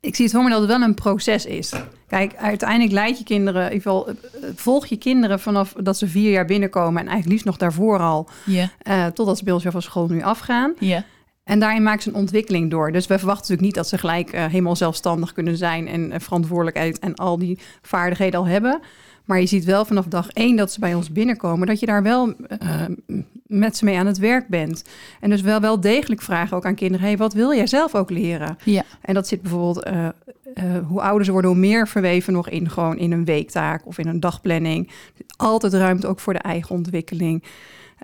Ik 0.00 0.14
zie 0.14 0.24
het 0.24 0.34
voor 0.34 0.44
me 0.44 0.50
dat 0.50 0.60
het 0.60 0.68
wel 0.68 0.80
een 0.82 0.94
proces 0.94 1.46
is. 1.46 1.72
Kijk, 2.08 2.36
uiteindelijk 2.36 2.92
leid 2.92 3.18
je 3.18 3.24
kinderen, 3.24 3.66
in 3.66 3.72
ieder 3.72 3.82
geval, 3.82 4.08
eh, 4.08 4.14
volg 4.54 4.86
je 4.86 4.96
kinderen 4.96 5.40
vanaf 5.40 5.72
dat 5.72 5.96
ze 5.96 6.08
vier 6.08 6.30
jaar 6.30 6.44
binnenkomen 6.44 7.00
en 7.00 7.08
eigenlijk 7.08 7.28
liefst 7.28 7.44
nog 7.44 7.56
daarvoor 7.56 7.98
al, 7.98 8.28
eh, 8.78 9.06
totdat 9.06 9.38
ze 9.38 9.44
bij 9.44 9.52
ons 9.52 9.64
van 9.68 9.82
school 9.82 10.06
nu 10.08 10.22
afgaan. 10.22 10.74
En 11.46 11.58
daarin 11.58 11.82
maken 11.82 12.02
ze 12.02 12.08
een 12.08 12.14
ontwikkeling 12.14 12.70
door. 12.70 12.92
Dus 12.92 13.06
we 13.06 13.18
verwachten 13.18 13.50
natuurlijk 13.50 13.66
niet 13.66 13.74
dat 13.74 13.88
ze 13.88 13.98
gelijk 13.98 14.30
eh, 14.30 14.44
helemaal 14.44 14.76
zelfstandig 14.76 15.32
kunnen 15.32 15.56
zijn 15.56 15.88
en 15.88 16.12
eh, 16.12 16.20
verantwoordelijkheid 16.20 16.98
en 16.98 17.14
al 17.14 17.38
die 17.38 17.58
vaardigheden 17.82 18.40
al 18.40 18.46
hebben. 18.46 18.80
Maar 19.26 19.40
je 19.40 19.46
ziet 19.46 19.64
wel 19.64 19.84
vanaf 19.84 20.06
dag 20.06 20.28
één 20.28 20.56
dat 20.56 20.72
ze 20.72 20.80
bij 20.80 20.94
ons 20.94 21.12
binnenkomen, 21.12 21.66
dat 21.66 21.80
je 21.80 21.86
daar 21.86 22.02
wel 22.02 22.34
eh, 22.58 22.82
met 23.46 23.76
ze 23.76 23.84
mee 23.84 23.98
aan 23.98 24.06
het 24.06 24.18
werk 24.18 24.48
bent. 24.48 24.84
En 25.20 25.30
dus 25.30 25.40
wel, 25.40 25.60
wel 25.60 25.80
degelijk 25.80 26.22
vragen 26.22 26.56
ook 26.56 26.64
aan 26.64 26.74
kinderen, 26.74 27.06
hey, 27.06 27.16
wat 27.16 27.32
wil 27.32 27.54
jij 27.54 27.66
zelf 27.66 27.94
ook 27.94 28.10
leren? 28.10 28.58
ja, 28.64 28.84
En 29.00 29.14
dat 29.14 29.28
zit 29.28 29.42
bijvoorbeeld 29.42 29.82
eh, 29.82 30.06
eh, 30.54 30.86
hoe 30.86 31.00
ouder 31.00 31.24
ze 31.24 31.32
worden, 31.32 31.50
hoe 31.50 31.60
meer 31.60 31.88
verweven 31.88 32.32
nog 32.32 32.48
in 32.48 32.70
gewoon 32.70 32.98
in 32.98 33.12
een 33.12 33.24
weektaak 33.24 33.86
of 33.86 33.98
in 33.98 34.06
een 34.06 34.20
dagplanning. 34.20 34.90
Altijd 35.36 35.72
ruimte 35.72 36.06
ook 36.06 36.20
voor 36.20 36.32
de 36.32 36.38
eigen 36.38 36.74
ontwikkeling. 36.74 37.44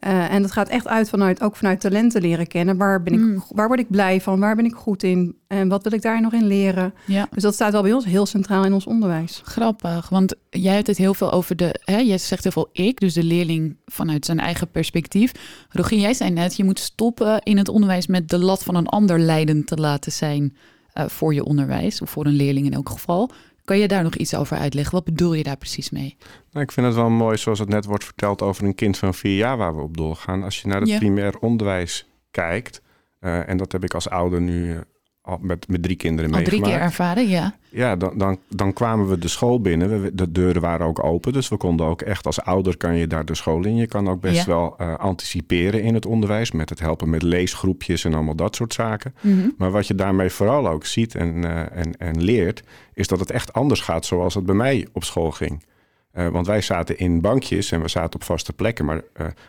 Uh, 0.07 0.33
en 0.33 0.43
dat 0.43 0.53
gaat 0.53 0.69
echt 0.69 0.89
uit 0.89 1.09
vanuit, 1.09 1.43
ook 1.43 1.57
vanuit 1.57 1.81
talenten 1.81 2.21
leren 2.21 2.47
kennen. 2.47 2.77
Waar, 2.77 3.03
ben 3.03 3.13
ik, 3.13 3.21
Mm. 3.21 3.45
waar 3.49 3.67
word 3.67 3.81
ik 3.81 3.91
blij 3.91 4.21
van? 4.21 4.41
Waar 4.41 4.57
ben 4.57 4.65
ik 4.65 4.75
goed 4.75 5.03
in? 5.03 5.37
En 5.47 5.69
wat 5.69 5.83
wil 5.83 5.93
ik 5.93 6.03
daar 6.03 6.21
nog 6.21 6.33
in 6.33 6.47
leren? 6.47 6.95
Ja. 7.07 7.29
Dus 7.31 7.43
dat 7.43 7.55
staat 7.55 7.73
wel 7.73 7.83
bij 7.83 7.93
ons 7.93 8.05
heel 8.05 8.27
centraal 8.27 8.65
in 8.65 8.73
ons 8.73 8.87
onderwijs. 8.87 9.41
Grappig, 9.45 10.09
want 10.09 10.35
jij 10.51 10.75
hebt 10.75 10.87
het 10.87 10.97
heel 10.97 11.15
veel 11.15 11.33
over 11.33 11.57
de, 11.57 11.81
hè, 11.85 11.99
jij 11.99 12.19
zegt 12.19 12.43
heel 12.43 12.53
veel 12.53 12.69
ik, 12.73 13.01
dus 13.01 13.15
de 13.15 13.25
leerling 13.25 13.77
vanuit 13.87 14.25
zijn 14.25 14.41
eigen 14.41 14.71
perspectief. 14.71 15.33
Rogier, 15.69 15.99
jij 15.99 16.15
zei 16.15 16.31
net, 16.31 16.57
je 16.57 16.65
moet 16.65 16.79
stoppen 16.79 17.43
in 17.43 17.59
het 17.59 17.69
onderwijs 17.69 18.07
met 18.07 18.29
de 18.29 18.39
lat 18.39 18.63
van 18.63 18.75
een 18.75 18.87
ander 18.89 19.19
leidend 19.19 19.67
te 19.67 19.77
laten 19.77 20.13
zijn 20.13 20.57
eh, 20.93 21.07
voor 21.09 21.35
je 21.35 21.45
onderwijs, 21.45 22.01
of 22.01 22.11
voor 22.11 22.27
een 22.27 22.33
leerling 22.37 22.67
in 22.67 22.73
elk 22.75 22.89
geval. 22.89 23.31
Kan 23.65 23.79
je 23.79 23.89
daar 23.89 24.03
nog 24.03 24.15
iets 24.15 24.35
over 24.35 24.57
uitleggen? 24.57 24.95
Wat 24.95 25.05
bedoel 25.05 25.35
je 25.35 25.43
daar 25.43 25.57
precies 25.57 25.91
mee? 25.91 26.17
Nou, 26.51 26.65
ik 26.65 26.73
vind 26.73 26.87
het 26.87 26.95
wel 26.97 27.11
mooi 27.11 27.37
zoals 27.37 27.59
het 27.59 27.69
net 27.69 27.85
wordt 27.85 28.05
verteld 28.05 28.43
over 28.43 28.65
een 28.65 28.75
kind 28.75 28.99
van 28.99 29.15
vier 29.15 29.37
jaar 29.37 29.57
waar 29.57 29.77
we 29.77 29.83
op 29.83 29.97
doorgaan. 29.97 30.43
Als 30.43 30.61
je 30.61 30.69
naar 30.69 30.81
het 30.81 30.89
Ja. 30.89 30.99
primair 30.99 31.39
onderwijs 31.39 32.07
kijkt, 32.31 32.83
eh, 33.19 33.49
en 33.49 33.57
dat 33.57 33.73
heb 33.73 33.85
ik 33.85 33.95
als 33.95 34.09
ouder 34.09 34.41
nu 34.41 34.73
eh, 34.73 34.81
al 35.23 35.39
met, 35.41 35.69
met 35.69 35.83
drie 35.83 35.97
kinderen 35.97 36.35
Al 36.35 36.43
drie 36.43 36.63
keer 36.63 36.81
ervaren, 36.81 37.29
ja. 37.29 37.55
Ja, 37.71 37.97
dan, 37.97 38.19
dan, 38.19 38.39
dan 38.49 38.73
kwamen 38.73 39.09
we 39.09 39.19
de 39.19 39.29
school 39.29 39.61
binnen. 39.61 40.03
We- 40.03 40.15
De 40.15 40.33
deuren 40.33 40.63
waren 40.63 40.87
ook 40.87 41.05
open. 41.05 41.33
Dus 41.33 41.49
we 41.49 41.57
konden 41.57 41.87
ook 41.87 42.03
echt 42.03 42.27
als 42.27 42.41
ouder 42.41 42.77
kan 42.77 42.95
je 42.97 43.07
daar 43.07 43.25
de 43.25 43.35
school 43.35 43.65
in. 43.65 43.77
Je 43.77 43.87
kan 43.87 44.09
ook 44.09 44.21
best 44.21 44.37
Ja. 44.37 44.45
wel 44.47 44.75
eh, 44.79 44.95
anticiperen 44.95 45.83
in 45.83 45.95
het 45.95 46.07
onderwijs. 46.07 46.51
Met 46.53 46.69
het 46.69 46.79
helpen 46.81 47.11
met 47.11 47.23
leesgroepjes 47.23 48.05
en 48.05 48.15
allemaal 48.15 48.35
dat 48.35 48.57
soort 48.57 48.75
zaken. 48.75 49.15
Mhm. 49.21 49.49
Maar 49.57 49.71
wat 49.71 49.87
je 49.87 49.95
daarmee 49.95 50.31
vooral 50.31 50.69
ook 50.69 50.85
ziet 50.87 51.15
en, 51.15 51.45
eh, 51.45 51.81
en, 51.81 51.97
en 51.99 52.23
leert, 52.23 52.63
is 52.95 53.07
dat 53.07 53.19
het 53.21 53.31
echt 53.31 53.53
anders 53.53 53.81
gaat 53.81 54.05
zoals 54.07 54.35
het 54.35 54.47
bij 54.47 54.55
mij 54.55 54.87
op 54.93 55.05
school 55.05 55.31
ging. 55.31 55.65
Eh, 56.13 56.29
want 56.29 56.47
wij 56.47 56.61
zaten 56.61 56.99
in 56.99 57.21
bankjes 57.21 57.73
en 57.73 57.83
we 57.83 57.89
zaten 57.89 58.15
op 58.15 58.25
vaste 58.25 58.53
plekken. 58.53 58.85
Maar 58.85 59.03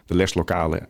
de 0.05 0.15
leslokalen 0.15 0.87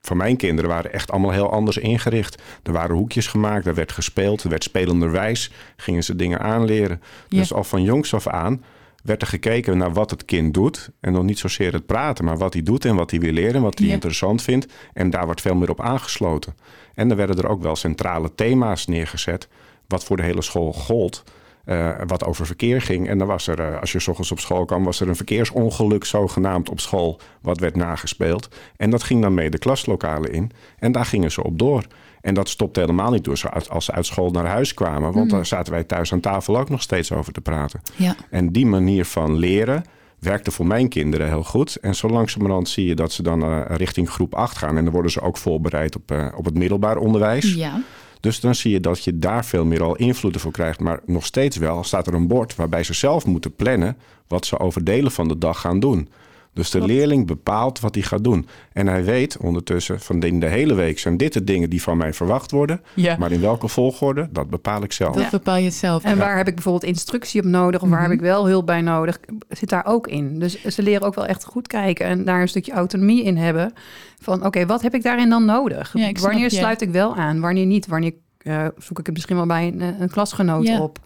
van 0.00 0.16
mijn 0.16 0.36
kinderen 0.36 0.70
waren 0.70 0.92
echt 0.92 1.10
allemaal 1.10 1.30
heel 1.30 1.50
anders 1.52 1.76
ingericht. 1.78 2.42
Er 2.62 2.72
waren 2.72 2.96
hoekjes 2.96 3.26
gemaakt, 3.26 3.66
er 3.66 3.74
werd 3.74 3.92
gespeeld, 3.92 4.42
er 4.42 4.48
werd 4.50 4.62
spelenderwijs. 4.64 5.50
Gingen 5.76 6.04
ze 6.04 6.16
dingen 6.16 6.40
aanleren. 6.40 7.02
Ja. 7.28 7.38
Dus 7.38 7.52
al 7.52 7.64
van 7.64 7.82
jongs 7.82 8.14
af 8.14 8.26
aan 8.26 8.64
werd 9.02 9.22
er 9.22 9.28
gekeken 9.28 9.78
naar 9.78 9.92
wat 9.92 10.10
het 10.10 10.24
kind 10.24 10.54
doet. 10.54 10.90
En 11.00 11.12
nog 11.12 11.22
niet 11.22 11.38
zozeer 11.38 11.72
het 11.72 11.86
praten, 11.86 12.24
maar 12.24 12.36
wat 12.38 12.52
hij 12.52 12.62
doet 12.62 12.84
en 12.84 12.94
wat 12.94 13.10
hij 13.10 13.20
wil 13.20 13.32
leren. 13.32 13.62
Wat 13.62 13.78
hij 13.78 13.88
Ja. 13.88 13.92
interessant 13.92 14.42
vindt. 14.42 14.72
En 14.92 15.10
daar 15.10 15.24
wordt 15.24 15.40
veel 15.40 15.54
meer 15.54 15.70
op 15.70 15.80
aangesloten. 15.80 16.54
En 16.94 17.10
er 17.10 17.16
werden 17.16 17.36
er 17.38 17.48
ook 17.48 17.62
wel 17.62 17.76
centrale 17.76 18.34
thema's 18.34 18.86
neergezet. 18.86 19.48
Wat 19.86 20.04
voor 20.04 20.16
de 20.16 20.22
hele 20.22 20.42
school 20.42 20.72
gold. 20.72 21.24
Eh, 21.64 21.90
wat 22.06 22.24
over 22.24 22.46
verkeer 22.46 22.82
ging. 22.82 23.08
En 23.08 23.18
dan 23.18 23.26
was 23.26 23.46
er, 23.46 23.60
eh, 23.60 23.80
als 23.80 23.92
je 23.92 23.98
s 23.98 24.08
ochtends 24.08 24.32
op 24.32 24.40
school 24.40 24.64
kwam, 24.64 24.84
was 24.84 25.00
er 25.00 25.08
een 25.08 25.16
verkeersongeluk 25.16 26.04
zogenaamd 26.04 26.70
op 26.70 26.80
school. 26.80 27.20
Wat 27.42 27.58
werd 27.60 27.76
nagespeeld. 27.76 28.48
En 28.76 28.90
dat 28.90 29.02
ging 29.02 29.22
dan 29.22 29.34
mee 29.34 29.50
de 29.50 29.58
klaslokalen 29.58 30.32
in. 30.32 30.50
En 30.78 30.92
daar 30.92 31.04
gingen 31.04 31.30
ze 31.32 31.42
op 31.44 31.58
door. 31.58 31.82
En 32.20 32.34
dat 32.34 32.48
stopte 32.48 32.80
helemaal 32.80 33.10
niet 33.10 33.24
door 33.24 33.42
als 33.68 33.84
ze 33.84 33.92
uit 33.92 34.06
school 34.06 34.30
naar 34.30 34.46
huis 34.46 34.74
kwamen. 34.74 35.12
Want 35.12 35.24
Mm. 35.24 35.28
daar 35.36 35.46
zaten 35.46 35.72
wij 35.72 35.84
thuis 35.84 36.12
aan 36.12 36.20
tafel 36.20 36.58
ook 36.58 36.68
nog 36.68 36.82
steeds 36.82 37.12
over 37.12 37.32
te 37.32 37.40
praten. 37.40 37.80
Ja, 37.96 38.14
En 38.30 38.52
die 38.52 38.66
manier 38.66 39.04
van 39.04 39.36
leren 39.36 39.84
werkte 40.18 40.50
voor 40.50 40.66
mijn 40.66 40.88
kinderen 40.88 41.26
heel 41.28 41.44
goed. 41.44 41.76
En 41.76 41.94
zo 41.94 42.08
langzamerhand 42.08 42.68
zie 42.68 42.86
je 42.86 42.94
dat 42.94 43.12
ze 43.12 43.22
dan 43.22 43.42
eh, 43.42 43.60
richting 43.76 44.10
groep 44.10 44.34
8 44.34 44.56
gaan. 44.58 44.76
En 44.76 44.84
dan 44.84 44.92
worden 44.92 45.10
ze 45.10 45.20
ook 45.20 45.36
voorbereid 45.36 45.96
op, 45.96 46.32
op 46.36 46.44
het 46.44 46.54
middelbaar 46.58 46.96
onderwijs. 46.96 47.54
ja. 47.54 47.82
Dus 48.20 48.40
dan 48.40 48.54
zie 48.54 48.72
je 48.72 48.80
dat 48.80 49.04
je 49.04 49.18
daar 49.18 49.44
veel 49.44 49.64
meer 49.64 49.82
al 49.82 49.96
invloeden 49.96 50.40
voor 50.40 50.52
krijgt. 50.52 50.80
Maar 50.80 51.00
nog 51.06 51.26
steeds 51.26 51.56
wel 51.56 51.84
staat 51.84 52.06
er 52.06 52.14
een 52.14 52.26
bord 52.26 52.54
waarbij 52.54 52.82
ze 52.82 52.94
zelf 52.94 53.26
moeten 53.26 53.54
plannen 53.54 53.96
wat 54.26 54.46
ze 54.46 54.58
over 54.58 54.84
delen 54.84 55.12
van 55.12 55.28
de 55.28 55.38
dag 55.38 55.60
gaan 55.60 55.80
doen. 55.80 56.08
Dus 56.54 56.70
de 56.70 56.78
Klopt. 56.78 56.92
leerling 56.92 57.26
bepaalt 57.26 57.80
wat 57.80 57.94
hij 57.94 58.04
gaat 58.04 58.24
doen. 58.24 58.46
En 58.72 58.86
hij 58.86 59.04
weet 59.04 59.36
ondertussen 59.36 60.00
van 60.00 60.22
in 60.22 60.40
de 60.40 60.46
hele 60.46 60.74
week 60.74 60.98
zijn 60.98 61.16
dit 61.16 61.32
de 61.32 61.44
dingen 61.44 61.70
die 61.70 61.82
van 61.82 61.96
mij 61.96 62.12
verwacht 62.14 62.50
worden. 62.50 62.80
ja. 62.94 63.16
Maar 63.18 63.32
in 63.32 63.40
welke 63.40 63.68
volgorde, 63.68 64.28
dat 64.32 64.50
bepaal 64.50 64.82
ik 64.82 64.92
zelf. 64.92 65.14
Dat 65.14 65.24
Ja. 65.24 65.30
bepaal 65.30 65.56
je 65.56 65.70
zelf. 65.70 66.04
En 66.04 66.18
waar 66.18 66.36
heb 66.36 66.48
ik 66.48 66.54
bijvoorbeeld 66.54 66.84
instructie 66.84 67.40
op 67.40 67.46
nodig? 67.46 67.82
Of 67.82 67.88
waar 67.88 68.00
Mhm. 68.00 68.08
heb 68.10 68.18
ik 68.18 68.24
wel 68.24 68.46
hulp 68.46 68.66
bij 68.66 68.80
nodig? 68.80 69.18
Zit 69.48 69.68
daar 69.68 69.86
ook 69.86 70.06
in. 70.06 70.38
Dus 70.38 70.64
ze 70.64 70.82
leren 70.82 71.06
ook 71.06 71.14
wel 71.14 71.26
echt 71.26 71.44
goed 71.44 71.66
kijken 71.66 72.06
en 72.06 72.24
daar 72.24 72.40
een 72.40 72.48
stukje 72.48 72.72
autonomie 72.72 73.22
in 73.24 73.36
hebben. 73.36 73.72
Van 74.20 74.44
oké, 74.46 74.66
wat 74.66 74.82
heb 74.82 74.94
ik 74.94 75.02
daarin 75.02 75.28
dan 75.28 75.44
nodig? 75.44 75.90
Ja, 75.94 76.08
ik 76.08 76.18
snap 76.18 76.30
wanneer 76.30 76.50
je. 76.50 76.56
sluit 76.56 76.80
ik 76.82 76.90
wel 76.90 77.14
aan? 77.16 77.40
Wanneer 77.40 77.66
niet? 77.66 77.86
Wanneer 77.86 78.12
eh, 78.38 78.66
zoek 78.78 78.98
ik 78.98 79.06
het 79.06 79.14
misschien 79.14 79.36
wel 79.36 79.46
bij 79.46 79.66
een, 79.66 79.80
een 80.02 80.10
klasgenoot 80.10 80.66
Ja. 80.66 80.80
op? 80.80 80.98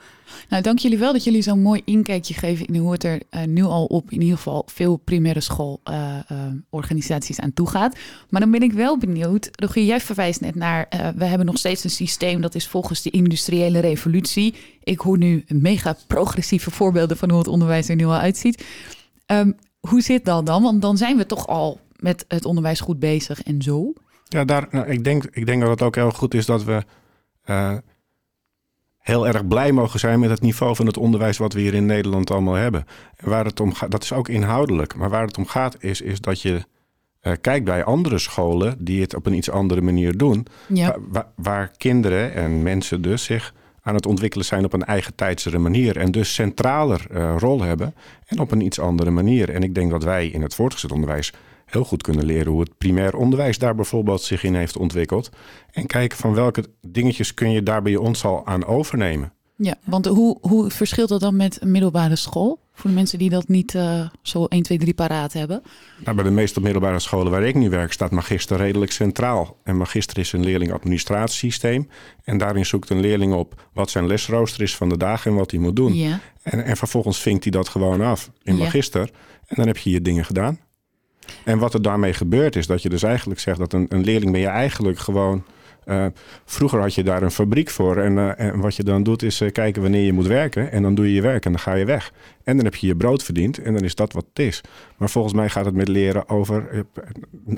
Nou, 0.49 0.63
dank 0.63 0.79
jullie 0.79 0.99
wel 0.99 1.13
dat 1.13 1.25
jullie 1.25 1.43
zo'n 1.43 1.63
mooi 1.63 1.83
inkijkje 1.85 2.35
geven 2.35 2.67
in 2.67 2.77
hoe 2.77 2.93
het 2.93 3.05
er 3.05 3.21
eh, 3.31 3.45
nu 3.45 3.63
al 3.63 3.85
op 3.85 4.11
in 4.11 4.21
ieder 4.21 4.37
geval 4.37 4.63
veel 4.67 4.97
primaire 4.97 5.41
schoolorganisaties 5.41 7.41
aan 7.41 7.53
toe 7.53 7.69
gaat. 7.69 7.97
Maar 8.29 8.41
dan 8.41 8.51
ben 8.51 8.63
ik 8.63 8.73
wel 8.73 8.99
benieuwd. 8.99 9.49
Rogier, 9.53 9.85
jij 9.85 10.01
verwijst 10.01 10.41
net 10.41 10.55
naar, 10.55 10.87
we 11.17 11.25
hebben 11.25 11.47
nog 11.47 11.59
steeds 11.59 11.85
een 11.85 11.91
systeem 11.91 12.41
dat 12.41 12.55
is 12.55 12.69
volgens 12.69 13.03
de 13.03 13.11
industriële 13.11 13.79
revolutie. 13.79 14.55
Ik 14.83 14.99
hoor 14.99 15.19
nu 15.19 15.45
mega 15.49 15.97
progressieve 16.07 16.71
voorbeelden 16.71 17.17
van 17.17 17.31
hoe 17.31 17.39
het 17.39 17.49
onderwijs 17.49 17.89
er 17.89 17.97
nu 17.97 18.05
al 18.05 18.15
uitziet. 18.15 18.65
Ehm, 19.27 19.53
hoe 19.81 20.01
zit 20.01 20.25
dat 20.25 20.47
dan? 20.47 20.63
Want 20.63 20.83
dan 20.83 20.97
zijn 20.97 21.17
we 21.17 21.27
toch 21.27 21.47
al 21.47 21.81
met 21.97 22.25
het 22.29 22.45
onderwijs 22.45 22.81
goed 22.81 22.99
bezig 22.99 23.43
en 23.43 23.63
zo. 23.63 23.93
Ja, 24.25 24.45
daar, 24.45 24.67
nou, 24.71 24.87
ik, 24.87 25.05
denk, 25.05 25.25
ik 25.25 25.47
denk 25.47 25.61
dat 25.61 25.71
het 25.71 25.83
ook 25.83 25.95
heel 25.95 26.11
goed 26.11 26.35
is 26.35 26.47
dat 26.47 26.65
we 26.65 26.83
heel 29.05 29.27
erg 29.27 29.49
blij 29.49 29.73
mogen 29.73 30.01
zijn 30.01 30.21
met 30.21 30.31
het 30.31 30.41
niveau 30.41 30.77
van 30.77 30.87
het 30.87 30.97
onderwijs 30.97 31.39
wat 31.39 31.53
we 31.53 31.61
hier 31.61 31.75
in 31.75 31.87
Nederland 31.87 32.31
allemaal 32.31 32.55
hebben. 32.55 32.87
En 33.17 33.29
waar 33.29 33.45
het 33.45 33.61
om 33.61 33.75
gaat, 33.75 33.91
dat 33.91 34.03
is 34.03 34.13
ook 34.13 34.29
inhoudelijk. 34.29 34.95
Maar 34.95 35.11
waar 35.11 35.27
het 35.27 35.39
om 35.39 35.47
gaat 35.47 35.77
is, 35.79 36.01
is 36.01 36.21
dat 36.21 36.41
je 36.41 36.65
eh, 37.21 37.33
kijkt 37.41 37.65
bij 37.65 37.85
andere 37.85 38.19
scholen 38.19 38.77
die 38.79 39.01
het 39.01 39.15
op 39.15 39.27
een 39.27 39.35
iets 39.35 39.51
andere 39.51 39.81
manier 39.81 40.17
doen. 40.17 40.47
Ja, 40.67 40.97
waar 41.35 41.71
kinderen 41.77 42.35
en 42.35 42.63
mensen 42.63 43.03
dus 43.03 43.25
zich 43.25 43.55
aan 43.83 43.95
het 43.95 44.07
ontwikkelen 44.07 44.47
zijn 44.47 44.65
op 44.65 44.73
een 44.73 44.85
eigen 44.85 45.15
tijdsere 45.15 45.59
manier. 45.59 45.97
En 45.97 46.11
dus 46.11 46.35
centraler 46.35 47.07
eh, 47.11 47.35
rol 47.39 47.63
hebben 47.63 47.95
en 48.27 48.39
op 48.39 48.51
een 48.51 48.61
iets 48.61 48.81
andere 48.81 49.11
manier. 49.11 49.51
En 49.51 49.63
ik 49.63 49.75
denk 49.75 49.91
dat 49.91 50.05
wij 50.05 50.27
in 50.27 50.43
het 50.43 50.55
voortgezet 50.55 50.93
onderwijs 50.93 51.33
heel 51.75 51.85
goed 51.85 52.03
kunnen 52.03 52.25
leren 52.25 52.53
hoe 52.53 52.61
het 52.61 52.79
primair 52.79 53.17
onderwijs 53.17 53.59
daar 53.59 53.75
bijvoorbeeld 53.75 54.23
zich 54.23 54.43
in 54.43 54.55
heeft 54.55 54.77
ontwikkeld. 54.77 55.31
En 55.71 55.87
kijken 55.87 56.19
van 56.19 56.35
welke 56.35 56.65
dingetjes 56.87 57.35
kun 57.35 57.51
je 57.51 57.63
daar 57.63 57.83
bij 57.83 57.97
ons 57.97 58.25
al 58.25 58.47
aan 58.47 58.65
overnemen. 58.65 59.33
ja. 59.57 59.75
want 59.85 60.07
hoe, 60.07 60.39
hoe 60.41 60.71
verschilt 60.71 61.09
dat 61.09 61.21
dan 61.21 61.37
met 61.37 61.63
een 61.63 61.71
middelbare 61.71 62.17
school? 62.17 62.63
Voor 62.77 62.91
de 62.91 62.97
mensen 62.97 63.19
die 63.19 63.31
dat 63.31 63.49
niet 63.49 63.75
eh, 63.75 64.09
zo 64.23 64.45
1, 64.45 64.63
2, 64.63 64.79
3 64.79 64.95
paraat 64.95 65.33
hebben. 65.33 65.63
Nou, 66.05 66.17
bij 66.17 66.25
de 66.25 66.31
meeste 66.31 66.61
middelbare 66.61 66.99
scholen 66.99 67.31
waar 67.31 67.43
ik 67.43 67.55
nu 67.55 67.71
werk 67.71 67.93
staat 67.93 68.11
magister 68.11 68.57
redelijk 68.57 68.93
centraal. 68.93 69.57
En 69.65 69.77
magister 69.77 70.19
is 70.19 70.33
een 70.33 70.45
leerling-administratiesysteem. 70.45 71.89
En 72.25 72.39
daarin 72.39 72.67
zoekt 72.67 72.91
een 72.91 73.01
leerling 73.01 73.33
op 73.35 73.69
wat 73.73 73.91
zijn 73.91 74.07
lesrooster 74.07 74.63
is 74.63 74.77
van 74.77 74.89
de 74.89 74.97
dag 74.97 75.27
en 75.27 75.35
wat 75.35 75.51
hij 75.51 75.61
moet 75.61 75.77
doen. 75.77 75.95
Ja. 75.95 76.21
En, 76.43 76.65
en 76.65 76.77
vervolgens 76.77 77.19
vinkt 77.21 77.43
hij 77.45 77.53
dat 77.53 77.69
gewoon 77.69 78.01
af 78.01 78.31
in 78.43 78.57
Ja. 78.57 78.63
magister. 78.65 79.11
En 79.47 79.57
dan 79.57 79.67
heb 79.67 79.77
je 79.77 79.91
je 79.91 80.03
dingen 80.03 80.25
gedaan. 80.25 80.59
En 81.45 81.59
wat 81.59 81.75
er 81.75 81.83
daarmee 81.83 82.13
gebeurt 82.13 82.57
is 82.57 82.67
dat 82.67 82.83
je 82.83 82.89
dus 82.89 83.03
eigenlijk 83.03 83.41
zegt 83.41 83.59
dat 83.59 83.73
een, 83.73 83.87
een 83.89 84.05
leerling 84.05 84.33
ben 84.33 84.41
je 84.41 84.47
eigenlijk 84.47 84.99
gewoon... 84.99 85.45
eh, 85.85 86.07
vroeger 86.45 86.81
had 86.81 86.95
je 86.95 87.03
daar 87.03 87.23
een 87.23 87.31
fabriek 87.31 87.71
voor. 87.71 87.97
En, 87.97 88.19
eh, 88.19 88.47
en 88.47 88.61
wat 88.61 88.77
je 88.77 88.83
dan 88.83 89.03
doet 89.03 89.23
is 89.23 89.41
eh, 89.41 89.53
kijken 89.53 89.83
wanneer 89.83 90.05
je 90.05 90.13
moet 90.13 90.27
werken. 90.27 90.71
En 90.73 90.83
dan 90.83 90.95
doe 90.95 91.07
je 91.07 91.15
je 91.15 91.23
werk 91.23 91.45
en 91.45 91.53
dan 91.53 91.61
ga 91.61 91.75
je 91.75 91.85
weg. 91.85 92.13
En 92.45 92.57
dan 92.57 92.65
heb 92.65 92.75
je 92.75 92.87
je 92.87 92.97
brood 92.97 93.23
verdiend 93.23 93.59
en 93.59 93.73
dan 93.73 93.83
is 93.83 93.95
dat 93.95 94.13
wat 94.13 94.25
het 94.29 94.39
is. 94.47 94.61
Maar 94.97 95.11
volgens 95.11 95.35
mij 95.35 95.49
gaat 95.49 95.65
het 95.65 95.75
met 95.75 95.89
leren 95.89 96.29
over, 96.29 96.85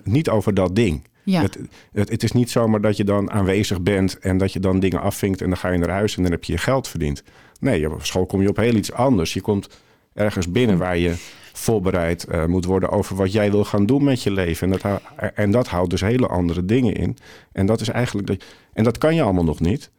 niet 0.03 0.29
over 0.29 0.55
dat 0.55 0.77
ding. 0.77 1.05
Ja. 1.23 1.43
Het, 1.43 1.59
het, 1.93 2.09
het 2.09 2.23
is 2.23 2.33
niet 2.33 2.51
zomaar 2.51 2.81
dat 2.81 2.97
je 2.97 3.05
dan 3.05 3.31
aanwezig 3.31 3.83
bent 3.83 4.19
en 4.19 4.39
dat 4.39 4.53
je 4.53 4.61
dan 4.61 4.81
dingen 4.81 5.01
afvinkt 5.01 5.41
en 5.41 5.49
dan 5.49 5.57
ga 5.57 5.69
je 5.69 5.79
naar 5.79 5.89
huis 5.89 6.17
en 6.17 6.23
dan 6.23 6.33
heb 6.33 6.45
je 6.45 6.53
je 6.53 6.59
geld 6.59 6.89
verdiend. 6.89 7.23
Nee, 7.61 7.93
op 7.93 8.05
school 8.05 8.27
kom 8.27 8.43
je 8.43 8.49
op 8.49 8.57
heel 8.57 8.75
iets 8.75 8.93
anders. 8.93 9.35
Je 9.35 9.41
komt 9.41 9.69
ergens 10.17 10.51
binnen 10.51 10.79
waar 10.79 10.97
je 10.97 11.15
voorbereid 11.53 12.25
eh, 12.25 12.45
moet 12.45 12.65
worden 12.65 12.91
over 12.91 13.17
wat 13.17 13.33
jij 13.33 13.51
wil 13.51 13.65
gaan 13.65 13.87
doen 13.87 14.05
met 14.05 14.23
je 14.23 14.31
leven. 14.31 14.73
En 14.73 14.79
dat, 14.79 15.01
en 15.35 15.51
dat 15.51 15.69
houdt 15.69 15.91
dus 15.91 16.01
hele 16.01 16.27
andere 16.27 16.65
dingen 16.65 16.95
in. 16.95 17.17
En 17.53 17.67
dat 17.67 17.81
is 17.81 17.89
eigenlijk. 17.89 18.27
De, 18.27 18.39
en 18.73 18.85
dat 18.85 18.99
kan 18.99 19.15
je 19.15 19.23
allemaal 19.23 19.45
nog 19.45 19.61
niet. 19.61 19.91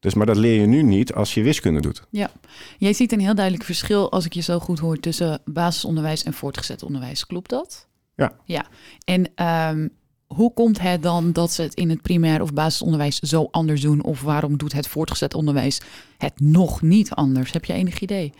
Dus, 0.00 0.14
maar 0.14 0.26
dat 0.26 0.36
leer 0.36 0.60
je 0.60 0.66
nu 0.66 0.82
niet 0.82 1.14
als 1.14 1.34
je 1.34 1.42
wiskunde 1.42 1.80
doet. 1.80 2.02
Jij 2.78 2.92
ziet 2.92 3.12
een 3.12 3.20
heel 3.20 3.34
duidelijk 3.34 3.64
verschil, 3.64 4.10
als 4.10 4.24
ik 4.24 4.32
je 4.32 4.42
zo 4.42 4.58
goed 4.58 4.78
hoor, 4.78 5.00
tussen 5.00 5.40
basisonderwijs 5.44 6.22
en 6.22 6.32
voortgezet 6.32 6.82
onderwijs. 6.82 7.26
Klopt 7.26 7.50
dat? 7.50 7.88
Ja. 8.14 8.32
Ja. 8.44 8.66
En 9.04 9.30
ehm, 9.34 9.88
hoe 10.26 10.52
komt 10.52 10.80
het 10.80 11.02
dan 11.02 11.32
dat 11.32 11.52
ze 11.52 11.62
het 11.62 11.74
in 11.74 11.90
het 11.90 12.02
primair 12.02 12.42
of 12.42 12.52
basisonderwijs 12.52 13.18
zo 13.18 13.48
anders 13.50 13.80
doen? 13.80 14.02
Of 14.02 14.22
waarom 14.22 14.56
doet 14.56 14.72
het 14.72 14.88
voortgezet 14.88 15.34
onderwijs 15.34 15.80
het 16.18 16.40
nog 16.40 16.82
niet 16.82 17.10
anders? 17.10 17.52
Heb 17.52 17.64
je 17.64 17.72
enig 17.72 18.00
idee? 18.00 18.32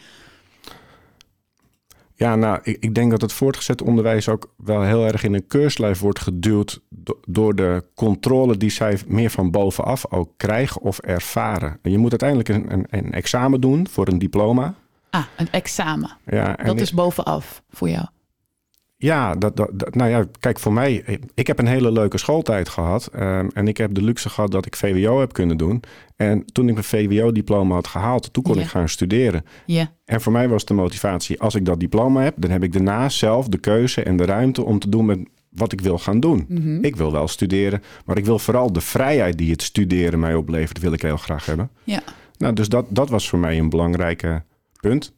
Ja, 2.17 2.37
nou, 2.37 2.59
ik, 2.63 2.77
ik 2.81 2.95
denk 2.95 3.11
dat 3.11 3.21
het 3.21 3.33
voortgezet 3.33 3.83
onderwijs 3.83 4.29
ook 4.29 4.53
wel 4.57 4.83
heel 4.83 5.05
erg 5.07 5.23
in 5.25 5.35
een 5.35 5.47
keurslijf 5.47 6.01
wordt 6.01 6.21
geduwd 6.21 6.81
do- 6.89 7.19
door 7.29 7.55
de 7.55 7.85
controle 7.95 8.57
die 8.57 8.71
zij 8.71 8.99
meer 9.07 9.31
van 9.31 9.51
bovenaf 9.51 10.13
ook 10.13 10.31
krijgen 10.37 10.81
of 10.81 10.99
ervaren. 10.99 11.79
En 11.83 11.91
je 11.91 11.99
moet 11.99 12.11
uiteindelijk 12.23 12.49
een, 12.49 12.73
een, 12.73 12.87
een 12.91 13.13
examen 13.13 13.61
doen 13.61 13.89
voor 13.89 14.09
een 14.09 14.19
diploma. 14.19 14.75
Ah, 15.11 15.25
een 15.37 15.49
examen. 15.51 16.17
Ja, 16.27 16.57
en 16.57 16.67
Dat 16.67 16.75
ik- 16.75 16.81
is 16.83 16.93
bovenaf 16.93 17.63
voor 17.71 17.89
jou. 17.89 18.07
Ja, 19.05 19.35
dat, 19.35 19.71
nou 19.95 20.11
ja, 20.11 20.25
kijk, 20.41 20.59
voor 20.59 20.73
mij, 20.73 21.19
ik 21.35 21.47
heb 21.47 21.59
een 21.59 21.67
hele 21.67 21.93
leuke 21.93 22.19
schooltijd 22.19 22.69
gehad. 22.69 23.07
ehm, 23.13 23.49
en 23.53 23.69
ik 23.69 23.77
heb 23.77 23.95
de 23.95 24.03
luxe 24.03 24.29
gehad 24.29 24.51
dat 24.51 24.67
ik 24.67 24.77
VWO 24.77 25.21
heb 25.21 25.33
kunnen 25.33 25.57
doen. 25.57 25.83
En 26.17 26.45
toen 26.53 26.69
ik 26.69 26.73
mijn 26.73 26.85
VWO-diploma 26.85 27.75
had 27.75 27.87
gehaald, 27.87 28.33
toen 28.33 28.43
kon 28.43 28.55
Ja. 28.55 28.61
ik 28.61 28.67
gaan 28.67 28.89
studeren. 28.89 29.45
Ja. 29.67 29.91
En 30.05 30.21
voor 30.21 30.33
mij 30.33 30.49
was 30.49 30.65
de 30.65 30.75
motivatie, 30.75 31.41
als 31.41 31.55
ik 31.55 31.65
dat 31.65 31.81
diploma 31.81 32.23
heb, 32.23 32.35
dan 32.39 32.51
heb 32.51 32.63
ik 32.63 32.73
daarna 32.73 33.09
zelf 33.09 33.49
de 33.49 33.59
keuze 33.59 34.03
en 34.03 34.17
de 34.17 34.25
ruimte 34.25 34.65
om 34.65 34.79
te 34.79 34.89
doen 34.89 35.05
met 35.07 35.19
wat 35.49 35.73
ik 35.73 35.81
wil 35.81 35.99
gaan 35.99 36.21
doen. 36.21 36.45
Mhm. 36.49 36.85
Ik 36.85 36.97
wil 36.97 37.13
wel 37.13 37.29
studeren, 37.29 37.83
maar 38.05 38.17
ik 38.19 38.25
wil 38.25 38.39
vooral 38.39 38.73
de 38.73 38.81
vrijheid 38.81 39.39
die 39.39 39.51
het 39.51 39.63
studeren 39.63 40.19
mij 40.19 40.35
oplevert, 40.35 40.79
wil 40.79 40.93
ik 40.93 41.03
heel 41.03 41.17
graag 41.17 41.47
hebben. 41.47 41.71
Ja. 41.85 42.03
Nou, 42.39 42.53
dus 42.55 42.69
dat, 42.69 42.87
dat 42.89 43.09
was 43.09 43.29
voor 43.29 43.39
mij 43.39 43.59
een 43.59 43.69
belangrijk 43.71 44.41
punt. 44.81 45.13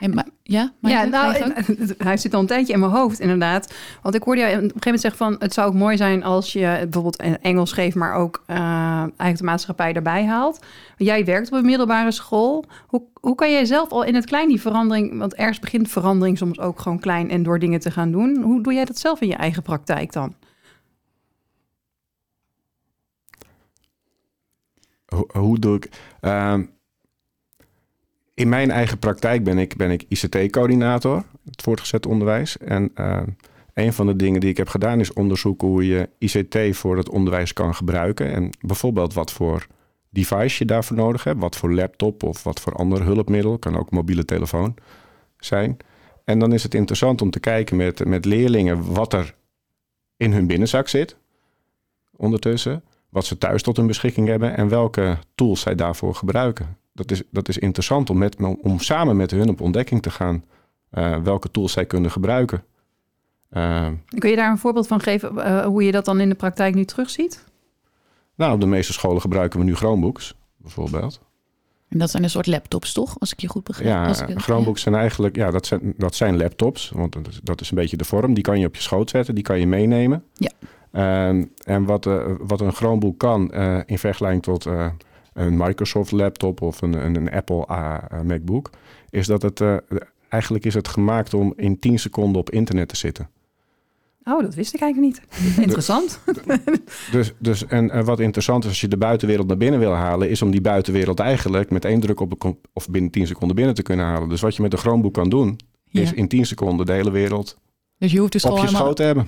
En, 0.00 0.14
maar, 0.14 0.26
ja, 0.42 0.72
maar 0.80 0.90
ja, 0.90 1.04
nou, 1.04 1.52
hij 1.98 2.16
zit 2.16 2.34
al 2.34 2.40
een 2.40 2.46
tijdje 2.46 2.72
in 2.72 2.80
mijn 2.80 2.92
hoofd, 2.92 3.20
inderdaad. 3.20 3.74
Want 4.02 4.14
ik 4.14 4.22
hoorde 4.22 4.40
jou 4.40 4.52
op 4.52 4.58
een 4.58 4.62
gegeven 4.62 4.84
moment 4.84 5.02
zeggen 5.02 5.26
van... 5.26 5.36
het 5.38 5.54
zou 5.54 5.68
ook 5.68 5.74
mooi 5.74 5.96
zijn 5.96 6.24
als 6.24 6.52
je 6.52 6.78
bijvoorbeeld 6.80 7.22
Engels 7.40 7.72
geeft... 7.72 7.96
maar 7.96 8.14
ook 8.14 8.42
eh, 8.46 8.56
eigenlijk 9.00 9.38
de 9.38 9.44
maatschappij 9.44 9.92
erbij 9.92 10.24
haalt. 10.24 10.64
Jij 10.96 11.24
werkt 11.24 11.52
op 11.52 11.58
een 11.58 11.64
middelbare 11.64 12.10
school. 12.10 12.64
Hoe, 12.86 13.02
hoe 13.20 13.34
kan 13.34 13.50
jij 13.50 13.64
zelf 13.64 13.90
al 13.90 14.04
in 14.04 14.14
het 14.14 14.26
klein 14.26 14.48
die 14.48 14.60
verandering... 14.60 15.18
want 15.18 15.34
ergens 15.34 15.58
begint 15.58 15.88
verandering 15.88 16.38
soms 16.38 16.60
ook 16.60 16.80
gewoon 16.80 16.98
klein... 16.98 17.30
en 17.30 17.42
door 17.42 17.58
dingen 17.58 17.80
te 17.80 17.90
gaan 17.90 18.10
doen. 18.10 18.42
Hoe 18.42 18.62
doe 18.62 18.72
jij 18.74 18.84
dat 18.84 18.98
zelf 18.98 19.20
in 19.20 19.28
je 19.28 19.34
eigen 19.34 19.62
praktijk 19.62 20.12
dan? 20.12 20.34
Hoe, 25.06 25.28
hoe 25.32 25.58
doe 25.58 25.76
ik? 25.76 25.88
Ehm, 26.20 26.64
in 28.36 28.48
mijn 28.48 28.70
eigen 28.70 28.98
praktijk 28.98 29.44
ben 29.44 29.58
ik, 29.58 29.76
ben 29.76 29.90
ik 29.90 30.04
ICT-coördinator, 30.08 31.24
het 31.44 31.62
voortgezet 31.62 32.06
onderwijs. 32.06 32.58
En 32.58 32.90
ehm, 32.94 33.26
een 33.74 33.92
van 33.92 34.06
de 34.06 34.16
dingen 34.16 34.40
die 34.40 34.50
ik 34.50 34.56
heb 34.56 34.68
gedaan 34.68 35.00
is 35.00 35.12
onderzoeken 35.12 35.68
hoe 35.68 35.86
je 35.86 36.08
ICT 36.18 36.76
voor 36.76 36.96
het 36.96 37.08
onderwijs 37.08 37.52
kan 37.52 37.74
gebruiken. 37.74 38.32
En 38.32 38.50
bijvoorbeeld 38.60 39.14
wat 39.14 39.32
voor 39.32 39.66
device 40.10 40.56
je 40.58 40.64
daarvoor 40.64 40.96
nodig 40.96 41.24
hebt. 41.24 41.40
Wat 41.40 41.56
voor 41.56 41.72
laptop 41.72 42.22
of 42.22 42.42
wat 42.42 42.60
voor 42.60 42.72
ander 42.72 43.02
hulpmiddel. 43.02 43.58
Kan 43.58 43.76
ook 43.76 43.90
mobiele 43.90 44.24
telefoon 44.24 44.74
zijn. 45.38 45.76
En 46.24 46.38
dan 46.38 46.52
is 46.52 46.62
het 46.62 46.74
interessant 46.74 47.22
om 47.22 47.30
te 47.30 47.40
kijken 47.40 47.76
met, 47.76 48.04
met 48.04 48.24
leerlingen 48.24 48.94
wat 48.94 49.12
er 49.12 49.34
in 50.16 50.32
hun 50.32 50.46
binnenzak 50.46 50.88
zit 50.88 51.16
ondertussen 52.16 52.84
wat 53.08 53.24
ze 53.24 53.38
thuis 53.38 53.62
tot 53.62 53.76
hun 53.76 53.86
beschikking 53.86 54.28
hebben 54.28 54.56
en 54.56 54.68
welke 54.68 55.18
tools 55.34 55.60
zij 55.60 55.74
daarvoor 55.74 56.14
gebruiken. 56.14 56.76
Dat 56.96 57.10
is, 57.10 57.22
dat 57.30 57.48
is 57.48 57.58
interessant 57.58 58.10
om, 58.10 58.18
met, 58.18 58.36
om 58.62 58.78
samen 58.80 59.16
met 59.16 59.30
hun 59.30 59.48
op 59.48 59.60
ontdekking 59.60 60.02
te 60.02 60.10
gaan 60.10 60.44
eh, 60.90 61.16
welke 61.22 61.50
tools 61.50 61.72
zij 61.72 61.86
kunnen 61.86 62.10
gebruiken. 62.10 62.64
Eh, 63.48 63.86
Kun 64.18 64.30
je 64.30 64.36
daar 64.36 64.50
een 64.50 64.58
voorbeeld 64.58 64.86
van 64.86 65.00
geven... 65.00 65.38
eh, 65.44 65.64
hoe 65.64 65.82
je 65.84 65.92
dat 65.92 66.04
dan 66.04 66.20
in 66.20 66.28
de 66.28 66.34
praktijk 66.34 66.74
nu 66.74 66.84
terugziet? 66.84 67.44
nou, 68.34 68.54
op 68.54 68.60
de 68.60 68.66
meeste 68.66 68.92
scholen 68.92 69.20
gebruiken 69.20 69.58
we 69.58 69.64
nu 69.64 69.74
Chromebooks, 69.74 70.34
bijvoorbeeld. 70.56 71.20
En 71.88 71.98
dat 71.98 72.10
zijn 72.10 72.22
een 72.22 72.30
soort 72.30 72.46
laptops, 72.46 72.92
toch? 72.92 73.16
Als 73.20 73.32
ik 73.32 73.40
je 73.40 73.48
goed 73.48 73.64
begrijp. 73.64 73.88
Ja, 73.90 74.06
Als 74.06 74.20
ik- 74.20 74.38
Chromebooks 74.40 74.82
zijn 74.82 74.94
eigenlijk, 74.94 75.36
ja, 75.36 75.50
dat 75.50 75.66
zijn, 75.66 75.94
dat 75.96 76.14
zijn 76.14 76.36
laptops, 76.36 76.90
want 76.90 77.12
dat 77.12 77.28
is, 77.28 77.40
dat 77.42 77.60
is 77.60 77.70
een 77.70 77.76
beetje 77.76 77.96
de 77.96 78.04
vorm. 78.04 78.34
Die 78.34 78.42
kan 78.42 78.58
je 78.60 78.66
op 78.66 78.74
je 78.74 78.82
schoot 78.82 79.10
zetten, 79.10 79.34
die 79.34 79.44
kan 79.44 79.58
je 79.60 79.66
meenemen. 79.66 80.24
Ja. 80.32 80.50
Ehm, 80.92 81.44
en 81.64 81.84
wat, 81.84 82.06
eh, 82.06 82.24
wat 82.40 82.60
een 82.60 82.72
Chromebook 82.72 83.18
kan 83.18 83.52
eh, 83.52 83.78
in 83.86 83.98
vergelijking 83.98 84.42
tot 84.42 84.66
eh, 84.66 84.86
een 85.36 85.56
Microsoft 85.56 86.12
laptop 86.12 86.60
of 86.60 86.82
een, 86.82 87.04
een, 87.04 87.16
een 87.16 87.30
Apple 87.30 87.66
eh, 87.66 88.20
MacBook, 88.24 88.70
is 89.10 89.26
dat 89.26 89.42
het 89.42 89.60
eh, 89.60 89.76
eigenlijk 90.28 90.64
is 90.64 90.74
het 90.74 90.88
gemaakt 90.88 91.34
om 91.34 91.52
in 91.56 91.78
10 91.78 91.98
seconden 91.98 92.40
op 92.40 92.50
internet 92.50 92.88
te 92.88 92.96
zitten. 92.96 93.30
Oh, 94.24 94.42
dat 94.42 94.54
wist 94.54 94.74
ik 94.74 94.80
eigenlijk 94.80 95.14
niet. 95.14 95.42
Interessant. 95.64 96.20
Dus, 97.10 97.32
dus 97.38 97.66
en 97.66 97.90
eh, 97.90 98.04
wat 98.04 98.20
interessant 98.20 98.64
is 98.64 98.68
als 98.68 98.80
je 98.80 98.88
de 98.88 98.96
buitenwereld 98.96 99.46
naar 99.46 99.56
binnen 99.56 99.80
wil 99.80 99.92
halen, 99.92 100.30
is 100.30 100.42
om 100.42 100.50
die 100.50 100.60
buitenwereld 100.60 101.20
eigenlijk 101.20 101.70
met 101.70 101.84
één 101.84 102.00
druk 102.00 102.20
op 102.20 102.30
de 102.30 102.56
of 102.72 102.88
binnen 102.88 103.10
10 103.10 103.26
seconden 103.26 103.56
binnen 103.56 103.74
te 103.74 103.82
kunnen 103.82 104.06
halen. 104.06 104.28
Dus 104.28 104.40
wat 104.40 104.56
je 104.56 104.62
met 104.62 104.72
een 104.72 104.78
Chromebook 104.78 105.14
kan 105.14 105.28
doen, 105.28 105.58
Ja. 105.84 106.00
is 106.00 106.12
in 106.12 106.28
10 106.28 106.46
seconden 106.46 106.86
de 106.86 106.92
hele 106.92 107.10
wereld 107.10 107.58
Dus 107.98 108.12
je 108.12 108.18
hoeft 108.18 108.32
de 108.32 108.38
school 108.38 108.56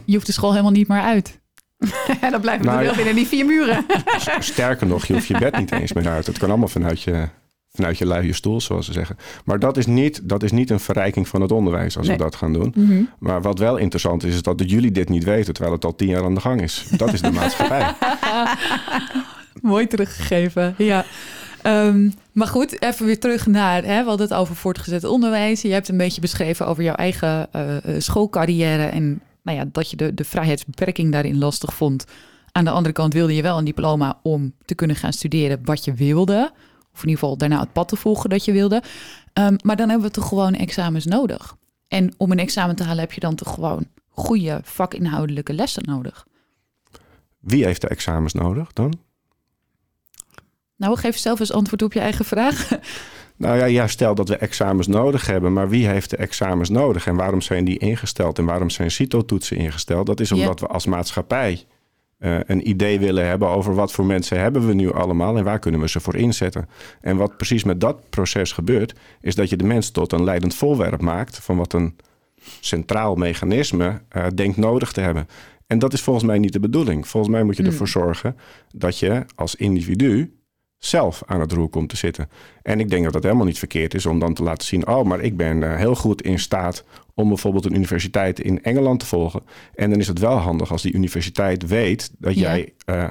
je 0.05 0.15
hoeft 0.15 0.27
de 0.27 0.33
school 0.33 0.51
helemaal 0.51 0.73
niet 0.73 0.89
meer 0.89 1.01
uit. 1.01 1.41
Dan 2.31 2.41
blijven 2.41 2.65
we 2.65 2.71
Nou, 2.71 2.85
wel 2.85 2.95
binnen 2.95 3.15
die 3.15 3.27
vier 3.27 3.47
muren. 3.47 3.87
Sterker 4.39 4.87
nog, 4.87 5.07
je 5.07 5.13
hoeft 5.13 5.27
je 5.27 5.39
bed 5.39 5.59
niet 5.59 5.73
eens 5.73 5.93
meer 5.93 6.09
uit. 6.09 6.27
Het 6.27 6.39
kan 6.39 6.49
allemaal 6.49 6.69
vanuit 6.69 7.03
je, 7.03 7.29
vanuit 7.73 7.99
je 7.99 8.07
luie 8.07 8.33
stoel, 8.33 8.61
zoals 8.61 8.87
ze 8.87 8.93
zeggen. 8.93 9.17
Maar 9.45 9.59
dat 9.59 9.77
is 9.77 9.87
niet, 9.87 10.21
dat 10.29 10.43
is 10.43 10.53
niet 10.53 10.71
een 10.71 10.81
verrijking 10.81 11.29
van 11.29 11.41
het 11.41 11.53
onderwijs 11.53 11.97
als 11.97 12.07
Nee. 12.07 12.17
we 12.17 12.23
dat 12.23 12.35
gaan 12.37 12.53
doen. 12.53 13.09
Maar 13.19 13.43
wat 13.43 13.59
wel 13.59 13.77
interessant 13.77 14.25
is, 14.25 14.35
is 14.35 14.43
dat 14.43 14.63
jullie 14.71 14.93
dit 14.93 15.09
niet 15.09 15.25
weten, 15.25 15.55
terwijl 15.55 15.75
het 15.75 15.85
al 15.85 15.95
tien 15.95 16.09
jaar 16.09 16.25
aan 16.25 16.35
de 16.35 16.41
gang 16.41 16.63
is. 16.63 16.85
Dat 16.97 17.13
is 17.13 17.21
de 17.21 17.31
maatschappij. 17.33 17.93
Mooi 19.63 19.87
teruggegeven, 19.87 20.75
ja. 20.79 21.05
Ehm, 21.63 22.11
maar 22.33 22.47
goed, 22.47 22.83
even 22.83 23.07
weer 23.07 23.19
terug 23.19 23.47
naar, 23.47 23.85
hè, 23.85 24.03
we 24.03 24.09
hadden 24.09 24.29
het 24.29 24.37
over 24.37 24.57
voortgezet 24.57 25.05
onderwijs. 25.05 25.63
Je 25.63 25.73
hebt 25.73 25.89
een 25.89 25.97
beetje 25.97 26.21
beschreven 26.21 26.67
over 26.67 26.83
jouw 26.83 26.95
eigen 26.95 27.49
eh, 27.53 27.77
eh, 27.77 27.83
schoolcarrière 28.01 28.85
en 28.85 29.21
nou 29.49 29.61
ja, 29.61 29.69
dat 29.73 29.91
je 29.91 29.97
de, 29.97 30.15
de 30.15 30.25
vrijheidsbeperking 30.25 31.13
daarin 31.13 31.39
lastig 31.39 31.75
vond. 31.75 32.05
Aan 32.53 32.65
de 32.65 32.71
andere 32.71 32.95
kant 32.95 33.13
wilde 33.13 33.35
je 33.35 33.43
wel 33.43 33.59
een 33.59 33.65
diploma 33.65 34.21
om 34.23 34.53
te 34.65 34.75
kunnen 34.75 34.97
gaan 34.97 35.13
studeren 35.13 35.61
wat 35.65 35.85
je 35.85 35.95
wilde. 35.95 36.53
Of 36.93 37.03
in 37.03 37.09
ieder 37.09 37.19
geval 37.19 37.37
daarna 37.37 37.61
het 37.61 37.73
pad 37.73 37.89
te 37.89 37.97
volgen 37.97 38.31
dat 38.31 38.45
je 38.45 38.53
wilde. 38.53 38.83
Ehm, 39.33 39.57
maar 39.63 39.77
dan 39.77 39.89
hebben 39.89 40.07
we 40.07 40.15
toch 40.15 40.29
gewoon 40.29 40.55
examens 40.55 41.05
nodig. 41.05 41.57
En 41.89 42.15
om 42.17 42.31
een 42.31 42.39
examen 42.39 42.77
te 42.77 42.83
halen 42.83 43.01
heb 43.01 43.13
je 43.13 43.21
dan 43.21 43.35
toch 43.35 43.55
gewoon 43.55 43.87
goede 44.09 44.61
vakinhoudelijke 44.63 45.53
lessen 45.53 45.83
nodig. 45.87 46.27
Wie 47.39 47.65
heeft 47.65 47.81
de 47.81 47.89
examens 47.89 48.33
nodig 48.33 48.73
dan? 48.73 48.99
Nou, 50.77 50.99
geef 50.99 51.19
zelf 51.19 51.41
eens 51.41 51.53
antwoord 51.53 51.83
op 51.83 51.93
je 51.93 52.01
eigen 52.01 52.25
vraag. 52.25 52.69
Nou 53.39 53.59
ja, 53.59 53.65
ja, 53.65 53.87
stel 53.87 54.15
dat 54.15 54.29
we 54.29 54.37
examens 54.37 54.87
nodig 54.87 55.27
hebben, 55.27 55.53
maar 55.53 55.69
wie 55.69 55.87
heeft 55.87 56.11
de 56.11 56.17
examens 56.17 56.69
nodig 56.69 57.07
en 57.07 57.17
waarom 57.17 57.41
zijn 57.41 57.65
die 57.65 57.79
ingesteld 57.79 58.39
en 58.39 58.45
waarom 58.45 58.71
zijn 58.71 58.91
CITO-toetsen 58.91 59.57
ingesteld? 59.57 60.07
Dat 60.07 60.21
is 60.21 60.29
Ja. 60.29 60.37
omdat 60.37 60.61
we 60.61 60.67
als 60.67 60.87
maatschappij 60.87 61.65
eh, 62.19 62.39
een 62.47 62.69
idee 62.69 62.99
willen 63.01 63.27
hebben 63.27 63.49
over 63.49 63.75
wat 63.75 63.93
voor 63.93 64.05
mensen 64.05 64.41
hebben 64.41 64.67
we 64.67 64.75
nu 64.75 64.93
allemaal 64.93 65.37
en 65.37 65.45
waar 65.45 65.59
kunnen 65.59 65.81
we 65.81 65.89
ze 65.89 66.01
voor 66.01 66.17
inzetten. 66.17 66.69
En 67.01 67.17
wat 67.17 67.37
precies 67.37 67.65
met 67.65 67.81
dat 67.81 68.11
proces 68.11 68.53
gebeurt, 68.53 68.95
is 69.21 69.35
dat 69.35 69.49
je 69.51 69.57
de 69.57 69.65
mens 69.65 69.91
tot 69.91 70.13
een 70.13 70.25
leidend 70.25 70.55
voorwerp 70.55 71.01
maakt 71.01 71.39
van 71.39 71.57
wat 71.57 71.73
een 71.73 71.97
centraal 72.61 73.15
mechanisme 73.15 74.01
eh, 74.09 74.27
denkt 74.35 74.57
nodig 74.57 74.93
te 74.93 75.01
hebben. 75.01 75.29
En 75.67 75.79
dat 75.79 75.93
is 75.93 76.01
volgens 76.01 76.25
mij 76.25 76.39
niet 76.39 76.53
de 76.53 76.61
bedoeling. 76.61 77.09
Volgens 77.09 77.33
mij 77.33 77.43
moet 77.43 77.57
je 77.57 77.63
Hmm. 77.63 77.71
ervoor 77.71 77.89
zorgen 77.89 78.37
dat 78.75 78.99
je 78.99 79.25
als 79.35 79.55
individu 79.55 80.33
zelf 80.79 81.23
aan 81.27 81.41
het 81.41 81.53
roer 81.53 81.69
komt 81.69 81.89
te 81.89 81.97
zitten. 81.97 82.29
En 82.63 82.81
ik 82.81 82.91
denk 82.91 83.05
dat 83.05 83.13
dat 83.13 83.23
helemaal 83.23 83.45
niet 83.47 83.59
verkeerd 83.59 83.95
is 83.95 84.07
om 84.07 84.19
dan 84.19 84.35
te 84.35 84.43
laten 84.43 84.67
zien: 84.67 84.87
oh, 84.89 85.05
maar 85.05 85.21
ik 85.21 85.37
ben 85.37 85.63
eh, 85.63 85.77
heel 85.77 85.95
goed 85.95 86.23
in 86.23 86.39
staat 86.39 86.85
om 87.15 87.29
bijvoorbeeld 87.29 87.65
een 87.65 87.75
universiteit 87.75 88.41
in 88.41 88.63
Engeland 88.63 89.01
te 89.01 89.07
volgen. 89.07 89.43
En 89.75 89.91
dan 89.91 89.99
is 89.99 90.07
het 90.09 90.19
wel 90.19 90.37
handig 90.37 90.71
als 90.73 90.83
die 90.83 90.93
universiteit 90.95 91.67
weet 91.67 92.11
dat 92.19 92.35
Ja. 92.35 92.41
jij 92.41 92.73
eh, 92.85 93.09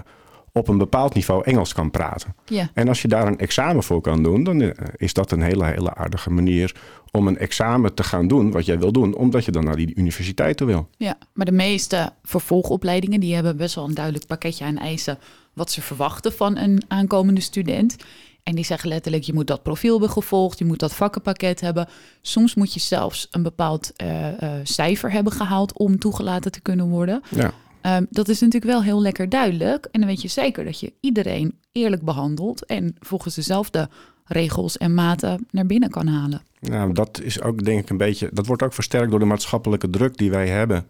op 0.52 0.68
een 0.68 0.78
bepaald 0.78 1.14
niveau 1.14 1.44
Engels 1.44 1.74
kan 1.74 1.92
praten. 1.92 2.36
ja. 2.46 2.70
En 2.74 2.88
als 2.88 3.02
je 3.02 3.08
daar 3.08 3.28
een 3.28 3.38
examen 3.40 3.84
voor 3.84 4.02
kan 4.02 4.24
doen, 4.24 4.44
dan 4.44 4.62
eh, 4.62 4.70
is 4.96 5.14
dat 5.14 5.32
een 5.32 5.42
hele, 5.42 5.66
hele 5.66 5.96
aardige 5.96 6.30
manier 6.30 6.76
om 7.12 7.28
een 7.28 7.38
examen 7.38 7.94
te 7.94 8.04
gaan 8.04 8.28
doen 8.28 8.52
wat 8.52 8.66
jij 8.66 8.80
wil 8.80 8.92
doen, 8.92 9.16
omdat 9.16 9.46
je 9.46 9.52
dan 9.52 9.64
naar 9.64 9.76
die 9.76 9.96
universiteit 9.96 10.58
toe 10.58 10.68
wil. 10.68 10.88
Ja, 10.98 11.18
maar 11.34 11.46
de 11.46 11.52
meeste 11.52 12.10
vervolgopleidingen 12.24 13.20
die 13.20 13.34
hebben 13.36 13.58
best 13.58 13.76
wel 13.76 13.86
een 13.86 13.94
duidelijk 13.94 14.26
pakketje 14.26 14.66
aan 14.66 14.78
eisen 14.78 15.18
wat 15.58 15.72
ze 15.72 15.82
verwachten 15.82 16.34
van 16.34 16.58
een 16.58 16.82
aankomende 16.88 17.42
student. 17.42 17.96
En 18.44 18.56
die 18.56 18.66
zeggen 18.66 18.90
letterlijk, 18.90 19.24
je 19.24 19.34
moet 19.34 19.48
dat 19.48 19.64
profiel 19.64 19.92
hebben 19.92 20.10
gevolgd, 20.10 20.60
je 20.60 20.66
moet 20.66 20.80
dat 20.80 20.96
vakkenpakket 20.96 21.62
hebben. 21.62 21.88
Soms 22.22 22.56
moet 22.56 22.74
je 22.74 22.80
zelfs 22.80 23.28
een 23.32 23.44
bepaald 23.44 23.94
eh, 23.96 24.42
eh, 24.42 24.60
cijfer 24.64 25.12
hebben 25.12 25.34
gehaald 25.34 25.78
om 25.78 26.00
toegelaten 26.00 26.52
te 26.52 26.62
kunnen 26.62 26.90
worden. 26.90 27.22
Ja. 27.30 27.54
Ehm, 27.82 28.06
dat 28.10 28.28
is 28.28 28.40
natuurlijk 28.40 28.72
wel 28.72 28.84
heel 28.84 29.02
lekker 29.02 29.30
duidelijk. 29.30 29.88
En 29.92 30.00
dan 30.00 30.10
weet 30.10 30.22
je 30.22 30.28
zeker 30.28 30.66
dat 30.66 30.80
je 30.80 30.94
iedereen 31.00 31.60
eerlijk 31.72 32.02
behandelt 32.02 32.66
en 32.66 32.96
volgens 33.00 33.36
dezelfde 33.36 33.90
regels 34.26 34.78
en 34.78 34.94
maten 34.94 35.48
naar 35.52 35.66
binnen 35.66 35.90
kan 35.90 36.08
halen. 36.08 36.42
Nou, 36.60 36.94
dat 36.94 37.22
is 37.22 37.42
ook 37.42 37.66
denk 37.66 37.80
ik 37.80 37.90
een 37.90 37.98
beetje. 37.98 38.30
Dat 38.34 38.46
wordt 38.46 38.64
ook 38.64 38.74
versterkt 38.74 39.10
door 39.10 39.20
de 39.20 39.26
maatschappelijke 39.26 39.90
druk 39.90 40.18
die 40.18 40.32
wij 40.32 40.48
hebben 40.48 40.86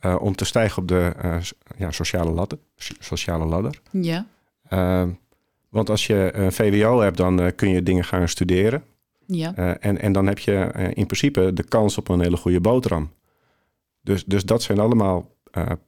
eh, 0.00 0.16
om 0.20 0.34
te 0.34 0.44
stijgen 0.44 0.82
op 0.82 0.88
de 0.88 1.12
eh, 1.20 1.36
ja, 1.76 1.90
sociale, 1.90 2.30
ladder, 2.30 2.58
so- 2.76 2.94
sociale 2.98 3.44
ladder. 3.44 3.80
Ja. 3.90 4.26
Eh, 4.68 5.08
want 5.68 5.90
als 5.90 6.06
je 6.06 6.30
een 6.34 6.52
VWO 6.52 7.00
hebt, 7.00 7.16
dan 7.16 7.40
eh, 7.40 7.46
kun 7.56 7.68
je 7.68 7.82
dingen 7.82 8.04
gaan 8.04 8.28
studeren. 8.28 8.84
Ja. 9.26 9.54
En, 9.78 10.00
en 10.00 10.12
dan 10.12 10.26
heb 10.26 10.38
je 10.38 10.72
in 10.94 11.06
principe 11.06 11.52
de 11.52 11.62
kans 11.62 11.98
op 11.98 12.08
een 12.08 12.20
hele 12.20 12.36
goede 12.36 12.60
boterham. 12.60 13.12
Dus, 14.02 14.24
dus 14.24 14.44
dat 14.44 14.62
zijn 14.62 14.78
allemaal 14.78 15.34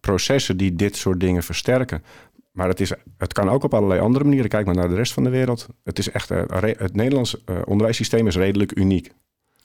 processen 0.00 0.56
die 0.56 0.76
dit 0.76 0.96
soort 0.96 1.20
dingen 1.20 1.42
versterken. 1.42 2.04
Maar 2.52 2.68
het, 2.68 2.80
is, 2.80 2.92
het 3.18 3.32
kan 3.32 3.48
ook 3.48 3.64
op 3.64 3.74
allerlei 3.74 4.00
andere 4.00 4.24
manieren. 4.24 4.48
Kijk 4.48 4.66
maar 4.66 4.74
naar 4.74 4.88
de 4.88 4.94
rest 4.94 5.12
van 5.12 5.24
de 5.24 5.30
wereld. 5.30 5.68
Het, 5.84 5.98
is 5.98 6.10
echt, 6.10 6.28
het 6.28 6.94
Nederlands 6.94 7.44
onderwijssysteem 7.64 8.26
is 8.26 8.36
redelijk 8.36 8.76
uniek. 8.76 9.12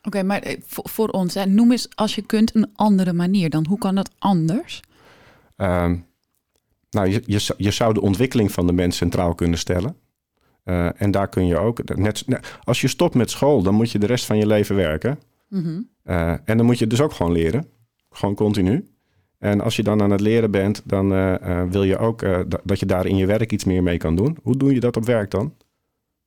Oké, 0.08 0.24
maar 0.24 0.42
eh, 0.42 0.58
voor, 0.66 0.90
voor 0.90 1.08
ons, 1.10 1.34
hè, 1.34 1.46
noem 1.46 1.72
eens 1.72 1.88
als 1.96 2.16
je 2.16 2.22
kunt 2.22 2.56
een 2.56 2.70
andere 2.76 3.14
manier 3.14 3.50
dan. 3.50 3.66
Hoe 3.70 3.78
kan 3.78 3.96
dat 3.96 4.12
anders? 4.20 4.82
Ehm, 5.56 5.96
nou, 6.90 7.08
je, 7.10 7.24
je, 7.26 7.40
zou- 7.40 7.64
je 7.64 7.72
zou 7.72 7.94
de 7.94 8.02
ontwikkeling 8.02 8.52
van 8.52 8.68
de 8.68 8.74
mens 8.74 8.98
centraal 8.98 9.36
kunnen 9.36 9.60
stellen. 9.60 9.96
Eh, 10.64 11.02
en 11.02 11.12
daar 11.12 11.28
kun 11.30 11.46
je 11.48 11.58
ook, 11.58 11.96
net, 11.96 12.24
net- 12.28 12.58
als 12.64 12.82
je 12.82 12.88
stopt 12.88 13.16
met 13.16 13.30
school, 13.30 13.62
dan 13.62 13.74
moet 13.74 13.92
je 13.92 14.00
de 14.00 14.06
rest 14.06 14.26
van 14.26 14.38
je 14.38 14.48
leven 14.48 14.76
werken. 14.76 15.20
Mhm. 15.50 15.82
Eh, 16.04 16.32
en 16.46 16.58
dan 16.58 16.66
moet 16.66 16.80
je 16.80 16.88
dus 16.88 17.02
ook 17.02 17.14
gewoon 17.14 17.32
leren. 17.32 17.68
Gewoon 18.10 18.36
continu. 18.36 18.88
En 19.40 19.62
als 19.62 19.76
je 19.76 19.84
dan 19.84 20.02
aan 20.02 20.12
het 20.12 20.22
leren 20.22 20.52
bent, 20.52 20.82
dan 20.86 21.10
wil 21.70 21.84
je 21.84 21.98
ook 21.98 22.20
da- 22.22 22.60
dat 22.64 22.80
je 22.80 22.86
daar 22.86 23.06
in 23.06 23.16
je 23.18 23.26
werk 23.26 23.52
iets 23.52 23.64
meer 23.64 23.84
mee 23.84 23.98
kan 23.98 24.16
doen. 24.16 24.38
Hoe 24.44 24.58
doe 24.58 24.74
je 24.74 24.80
dat 24.80 24.98
op 24.98 25.06
werk 25.06 25.32
dan? 25.32 25.54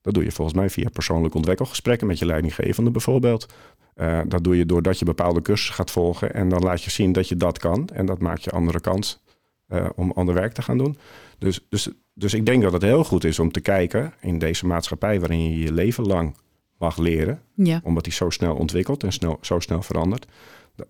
Dat 0.02 0.14
doe 0.14 0.24
je 0.24 0.30
volgens 0.30 0.56
mij 0.56 0.70
via 0.70 0.88
persoonlijk 0.92 1.34
ontwikkelgesprekken 1.34 2.06
met 2.06 2.18
je 2.18 2.26
leidinggevende 2.26 2.90
bijvoorbeeld. 2.90 3.46
Eh, 3.94 4.20
dat 4.26 4.44
doe 4.44 4.56
je 4.56 4.66
doordat 4.66 4.98
je 4.98 5.04
bepaalde 5.04 5.42
cursussen 5.42 5.74
gaat 5.74 5.90
volgen 5.90 6.34
en 6.34 6.48
dan 6.48 6.62
laat 6.62 6.82
je 6.82 6.90
zien 6.90 7.12
dat 7.12 7.28
je 7.28 7.36
dat 7.36 7.58
kan. 7.58 7.88
En 7.92 8.06
dat 8.06 8.18
maakt 8.18 8.44
je 8.44 8.50
andere 8.50 8.80
kans 8.80 9.22
eh, 9.66 9.88
om 9.94 10.10
ander 10.10 10.34
werk 10.34 10.52
te 10.52 10.62
gaan 10.62 10.78
doen. 10.78 10.98
Dus, 11.38 11.66
dus, 11.68 11.88
dus 12.14 12.34
ik 12.34 12.46
denk 12.46 12.62
dat 12.62 12.72
het 12.72 12.82
heel 12.82 13.04
goed 13.04 13.24
is 13.24 13.38
om 13.38 13.52
te 13.52 13.60
kijken 13.60 14.12
in 14.20 14.38
deze 14.38 14.66
maatschappij 14.66 15.20
waarin 15.20 15.50
je 15.50 15.58
je 15.58 15.72
leven 15.72 16.06
lang 16.06 16.36
mag 16.78 16.96
leren 16.96 17.42
Ja. 17.54 17.80
omdat 17.84 18.04
die 18.04 18.12
zo 18.12 18.30
snel 18.30 18.54
ontwikkelt 18.54 19.04
en 19.04 19.12
snel, 19.12 19.38
zo 19.40 19.58
snel 19.58 19.82
verandert. 19.82 20.26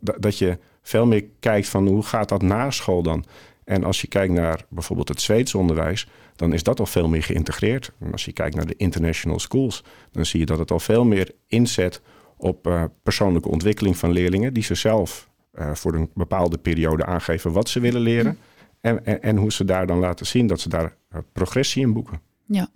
Dat, 0.01 0.23
dat 0.23 0.39
je 0.39 0.59
veel 0.83 1.07
meer 1.07 1.25
kijkt 1.41 1.69
van 1.69 1.87
hoe 1.87 2.03
gaat 2.03 2.29
dat 2.29 2.43
na 2.43 2.71
school 2.71 3.03
dan? 3.03 3.25
En 3.65 3.85
als 3.85 4.01
je 4.01 4.07
kijkt 4.07 4.33
naar 4.33 4.65
bijvoorbeeld 4.69 5.09
het 5.09 5.21
Zweedse 5.21 5.59
onderwijs, 5.59 6.09
dan 6.41 6.53
is 6.53 6.63
dat 6.63 6.81
al 6.81 6.87
veel 6.87 7.09
meer 7.09 7.23
geïntegreerd. 7.23 7.93
En 7.99 8.13
als 8.13 8.25
je 8.25 8.33
kijkt 8.33 8.57
naar 8.57 8.67
de 8.67 8.75
international 8.77 9.39
schools, 9.39 9.85
dan 10.13 10.27
zie 10.27 10.41
je 10.41 10.47
dat 10.47 10.59
het 10.59 10.71
al 10.71 10.81
veel 10.81 11.05
meer 11.05 11.33
inzet 11.47 12.03
op 12.37 12.67
eh, 12.67 12.85
persoonlijke 13.03 13.49
ontwikkeling 13.49 13.97
van 13.97 14.11
leerlingen, 14.11 14.55
die 14.55 14.63
ze 14.63 14.75
zelf 14.75 15.29
eh, 15.53 15.75
voor 15.75 15.95
een 15.95 16.11
bepaalde 16.15 16.59
periode 16.59 17.05
aangeven 17.05 17.53
wat 17.53 17.69
ze 17.69 17.81
willen 17.81 18.01
leren. 18.01 18.39
En, 18.81 19.23
en, 19.23 19.37
hoe 19.37 19.53
ze 19.53 19.65
daar 19.65 19.87
dan 19.87 19.99
laten 19.99 20.27
zien 20.27 20.47
dat 20.47 20.61
ze 20.61 20.69
daar 20.69 20.97
eh, 21.09 21.19
progressie 21.33 21.83
in 21.83 21.93
boeken. 21.93 22.21
Ja. 22.47 22.69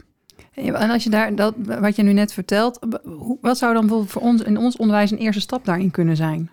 En 0.55 0.91
als 0.91 1.05
je 1.05 1.11
daar, 1.11 1.35
dat, 1.35 1.55
wat 1.81 1.97
je 1.97 2.03
nu 2.03 2.13
net 2.13 2.33
vertelt, 2.33 2.79
wat 3.41 3.59
zou 3.59 3.75
dan 3.75 4.09
voor 4.09 4.23
ons 4.23 4.43
in 4.43 4.57
ons 4.57 4.77
onderwijs 4.77 5.11
een 5.11 5.19
eerste 5.19 5.41
stap 5.41 5.65
daarin 5.65 5.91
kunnen 5.91 6.17
zijn? 6.17 6.51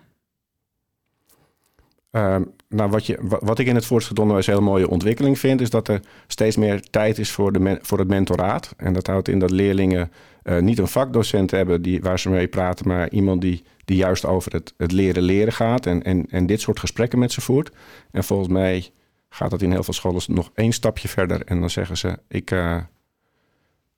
Ehm, 2.12 2.42
nou, 2.68 2.90
wat, 2.90 3.06
je, 3.06 3.18
wat, 3.20 3.58
ik 3.58 3.66
in 3.66 3.74
het 3.74 3.86
voortgezet 3.86 4.18
onderwijs 4.18 4.46
een 4.46 4.52
hele 4.52 4.64
mooie 4.64 4.88
ontwikkeling 4.88 5.38
vind, 5.38 5.60
is 5.60 5.70
dat 5.70 5.88
er 5.88 6.00
steeds 6.26 6.56
meer 6.56 6.82
tijd 6.90 7.18
is 7.18 7.30
voor, 7.30 7.52
de 7.52 7.78
voor 7.82 7.98
het 7.98 8.08
mentoraat. 8.08 8.74
En 8.76 8.92
dat 8.92 9.06
houdt 9.06 9.28
in 9.28 9.38
dat 9.38 9.50
leerlingen 9.50 10.12
eh, 10.42 10.58
niet 10.58 10.78
een 10.78 10.88
vakdocent 10.88 11.50
hebben 11.50 11.82
die, 11.82 12.00
waar 12.00 12.18
ze 12.18 12.30
mee 12.30 12.48
praten, 12.48 12.88
maar 12.88 13.10
iemand 13.10 13.40
die, 13.40 13.64
die 13.84 13.96
juist 13.96 14.26
over 14.26 14.52
het, 14.52 14.74
het 14.76 14.92
leren 14.92 15.22
leren 15.22 15.52
gaat 15.52 15.86
en, 15.86 16.02
en, 16.02 16.26
en 16.30 16.46
dit 16.46 16.60
soort 16.60 16.78
gesprekken 16.78 17.18
met 17.18 17.32
ze 17.32 17.40
voert. 17.40 17.70
En 18.10 18.24
volgens 18.24 18.48
mij 18.48 18.90
gaat 19.28 19.50
dat 19.50 19.62
in 19.62 19.70
heel 19.70 19.84
veel 19.84 19.94
scholen 19.94 20.22
nog 20.26 20.50
één 20.54 20.72
stapje 20.72 21.08
verder. 21.08 21.44
En 21.44 21.60
dan 21.60 21.70
zeggen 21.70 21.96
ze, 21.96 22.18
ik 22.28 22.50
eh, 22.50 22.78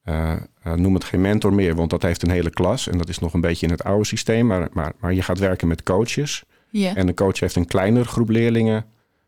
eh, 0.03 0.37
noem 0.75 0.95
het 0.95 1.05
geen 1.05 1.21
mentor 1.21 1.55
meer, 1.55 1.75
want 1.75 1.91
dat 1.91 2.03
heeft 2.03 2.23
een 2.23 2.31
hele 2.31 2.51
klas. 2.51 2.89
En 2.89 2.99
dat 2.99 3.09
is 3.09 3.19
nog 3.19 3.33
een 3.35 3.41
beetje 3.41 3.67
in 3.67 3.73
het 3.73 3.85
oude 3.85 4.05
systeem. 4.05 4.47
Maar, 4.47 4.69
maar, 4.73 4.93
maar 4.99 5.15
je 5.15 5.23
gaat 5.23 5.39
werken 5.39 5.69
met 5.69 5.83
coaches. 5.83 6.45
En 6.83 7.07
de 7.07 7.15
coach 7.15 7.41
heeft 7.41 7.57
een 7.57 7.67
kleinere 7.67 8.05
groep 8.05 8.29
leerlingen, 8.29 8.85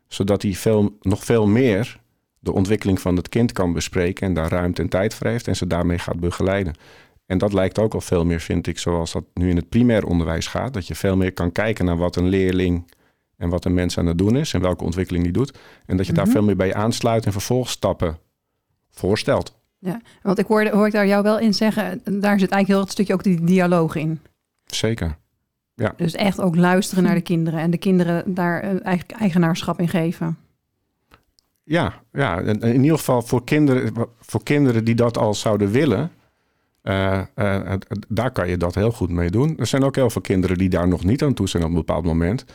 zodat 0.07 0.41
hij 0.41 0.53
veel, 0.53 0.97
nog 1.01 1.23
veel 1.25 1.47
meer 1.47 1.99
de 2.39 2.51
ontwikkeling 2.51 3.01
van 3.01 3.15
het 3.15 3.29
kind 3.29 3.51
kan 3.51 3.73
bespreken 3.73 4.27
en 4.27 4.33
daar 4.33 4.49
ruimte 4.51 4.81
en 4.81 4.89
tijd 4.89 5.13
voor 5.13 5.27
heeft 5.27 5.47
en 5.47 5.55
ze 5.55 5.67
daarmee 5.67 5.97
gaat 5.99 6.19
begeleiden. 6.19 6.73
En 7.25 7.37
dat 7.37 7.53
lijkt 7.53 7.79
ook 7.79 7.93
al 7.93 8.01
veel 8.01 8.25
meer, 8.25 8.39
vind 8.39 8.67
ik, 8.67 8.79
zoals 8.79 9.11
dat 9.11 9.23
nu 9.33 9.49
in 9.49 9.55
het 9.55 9.69
primair 9.69 10.05
onderwijs 10.05 10.47
gaat. 10.47 10.73
Dat 10.73 10.87
je 10.87 10.95
veel 10.95 11.17
meer 11.17 11.33
kan 11.33 11.51
kijken 11.51 11.85
naar 11.85 11.97
wat 11.97 12.15
een 12.15 12.27
leerling 12.27 12.91
en 13.37 13.49
wat 13.49 13.65
een 13.65 13.73
mens 13.73 13.97
aan 13.97 14.05
het 14.05 14.17
doen 14.17 14.35
is 14.37 14.53
en 14.53 14.61
welke 14.61 14.83
ontwikkeling 14.83 15.23
die 15.23 15.33
doet. 15.33 15.57
En 15.85 15.97
dat 15.97 16.05
je 16.05 16.13
daar 16.13 16.23
Mhm. 16.23 16.33
veel 16.33 16.43
meer 16.43 16.55
bij 16.55 16.73
aansluit 16.73 17.25
en 17.25 17.31
vervolgstappen 17.31 18.17
voorstelt. 18.91 19.55
Ja, 19.79 20.01
want 20.21 20.39
ik 20.39 20.45
hoorde, 20.45 20.69
hoor 20.69 20.85
ik 20.87 20.93
daar 20.93 21.07
jou 21.07 21.23
wel 21.23 21.39
in 21.39 21.53
zeggen, 21.53 22.01
daar 22.03 22.39
zit 22.39 22.51
eigenlijk 22.51 22.67
heel 22.67 22.79
het 22.79 22.91
stukje 22.91 23.13
ook 23.13 23.23
die 23.23 23.43
dialoog 23.43 23.95
in. 23.95 24.19
Zeker. 24.65 25.17
Dus 25.95 26.13
echt 26.13 26.41
ook 26.41 26.55
luisteren 26.55 27.03
naar 27.03 27.15
de 27.15 27.21
kinderen 27.21 27.59
en 27.59 27.71
de 27.71 27.77
kinderen 27.77 28.33
daar 28.33 28.61
eh, 28.61 28.69
eigenlijk 28.69 29.19
eigenaarschap 29.19 29.79
in 29.79 29.87
geven. 29.87 30.37
Ja, 31.63 31.93
ja 32.11 32.41
en 32.41 32.61
in 32.61 32.81
ieder 32.81 32.97
geval 32.97 33.21
voor 33.21 33.43
kinderen, 33.43 33.93
voor 34.19 34.43
kinderen 34.43 34.85
die 34.85 34.95
dat 34.95 35.17
al 35.17 35.33
zouden 35.33 35.71
willen, 35.71 36.11
eh, 36.81 37.19
eh, 37.33 37.73
daar 38.07 38.31
kan 38.31 38.49
je 38.49 38.57
dat 38.57 38.75
heel 38.75 38.91
goed 38.91 39.09
mee 39.09 39.29
doen. 39.29 39.57
Er 39.57 39.65
zijn 39.65 39.83
ook 39.83 39.95
heel 39.95 40.09
veel 40.09 40.21
kinderen 40.21 40.57
die 40.57 40.69
daar 40.69 40.87
nog 40.87 41.03
niet 41.03 41.23
aan 41.23 41.33
toe 41.33 41.47
zijn 41.47 41.63
op 41.63 41.69
een 41.69 41.75
bepaald 41.75 42.05
moment. 42.05 42.45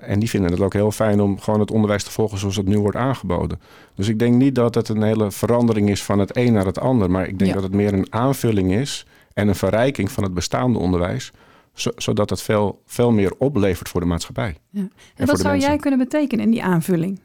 En 0.00 0.18
die 0.18 0.28
vinden 0.28 0.50
het 0.50 0.60
ook 0.60 0.72
heel 0.72 0.90
fijn 0.90 1.20
om 1.20 1.38
gewoon 1.40 1.60
het 1.60 1.70
onderwijs 1.70 2.04
te 2.04 2.10
volgen 2.10 2.38
zoals 2.38 2.56
het 2.56 2.66
nu 2.66 2.78
wordt 2.78 2.96
aangeboden. 2.96 3.60
Dus 3.94 4.08
ik 4.08 4.18
denk 4.18 4.34
niet 4.34 4.54
dat 4.54 4.74
het 4.74 4.88
een 4.88 5.02
hele 5.02 5.30
verandering 5.30 5.90
is 5.90 6.02
van 6.04 6.18
het 6.18 6.36
een 6.36 6.52
naar 6.52 6.66
het 6.66 6.78
ander. 6.78 7.10
Maar 7.10 7.26
ik 7.26 7.38
denk 7.38 7.50
Ja. 7.50 7.54
dat 7.54 7.62
het 7.62 7.74
meer 7.74 7.92
een 7.92 8.12
aanvulling 8.12 8.72
is 8.72 9.06
en 9.32 9.48
een 9.48 9.54
verrijking 9.54 10.10
van 10.12 10.22
het 10.22 10.34
bestaande 10.34 10.78
onderwijs. 10.78 11.32
Zo- 11.74 11.92
zodat 11.96 12.30
het 12.30 12.42
veel, 12.42 12.82
veel 12.86 13.10
meer 13.12 13.32
oplevert 13.38 13.88
voor 13.88 14.00
de 14.00 14.06
maatschappij. 14.06 14.56
En, 14.74 14.90
voor 15.16 15.26
wat 15.26 15.40
zou 15.40 15.58
jij 15.58 15.76
kunnen 15.76 15.98
betekenen 15.98 16.44
in 16.44 16.50
die 16.50 16.62
aanvulling? 16.62 17.20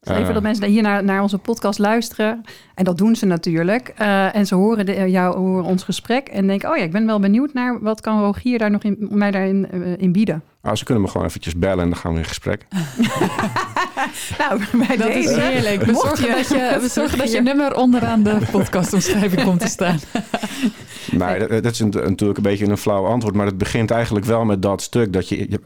Even 0.00 0.22
Eh. 0.26 0.32
dat 0.34 0.42
mensen 0.42 0.68
hier 0.68 0.82
naar, 0.82 1.04
naar 1.04 1.22
onze 1.22 1.38
podcast 1.38 1.78
luisteren. 1.78 2.40
En 2.74 2.84
dat 2.84 2.98
doen 2.98 3.16
ze 3.16 3.26
natuurlijk. 3.26 3.88
eh, 3.96 4.34
en 4.36 4.46
ze 4.46 4.54
horen, 4.54 4.86
de, 4.86 5.10
jou, 5.10 5.36
horen 5.36 5.64
ons 5.64 5.82
gesprek 5.82 6.28
en 6.28 6.46
denken... 6.46 6.70
oh 6.70 6.76
ja, 6.76 6.82
ik 6.82 6.92
ben 6.92 7.06
wel 7.06 7.20
benieuwd 7.20 7.52
naar 7.52 7.80
wat 7.80 8.00
kan 8.00 8.20
Rogier 8.20 8.58
daar 8.58 8.70
nog 8.70 8.82
in, 8.82 8.96
mij 9.10 9.30
daarin 9.30 9.70
eh, 9.70 9.96
in 9.96 10.12
bieden. 10.12 10.42
Nou, 10.62 10.76
ze 10.76 10.84
kunnen 10.84 11.02
me 11.02 11.08
gewoon 11.08 11.26
eventjes 11.26 11.56
bellen 11.58 11.84
en 11.84 11.90
dan 11.90 11.98
gaan 11.98 12.12
we 12.12 12.18
in 12.18 12.24
gesprek. 12.24 12.66
Nou, 14.38 14.60
bij 14.86 14.96
Dat 14.96 15.08
is 15.08 15.36
heerlijk. 15.36 15.82
We 15.82 15.92
Mocht 15.92 16.06
zorgen, 16.06 16.26
je- 16.28 16.34
dat 16.34 16.48
je, 16.48 16.78
we 16.80 16.88
zorgen 16.88 17.18
dat 17.18 17.32
je 17.32 17.40
nummer 17.52 17.76
onderaan 17.76 18.22
de 18.22 18.38
podcastomschrijving 18.50 19.42
komt 19.44 19.60
te 19.60 19.66
staan. 19.68 19.98
Nee, 21.10 21.38
dat, 21.38 21.48
dat 21.62 21.72
is 21.72 21.80
een- 21.80 21.88
natuurlijk 21.88 22.36
een 22.36 22.42
beetje 22.42 22.66
een 22.66 22.76
flauw 22.76 23.04
antwoord. 23.06 23.34
Maar 23.34 23.46
het 23.46 23.58
begint 23.58 23.90
eigenlijk 23.90 24.24
wel 24.26 24.44
met 24.44 24.62
dat 24.62 24.82
stuk. 24.82 25.12
Dat 25.12 25.28
je, 25.28 25.50
je- 25.50 25.60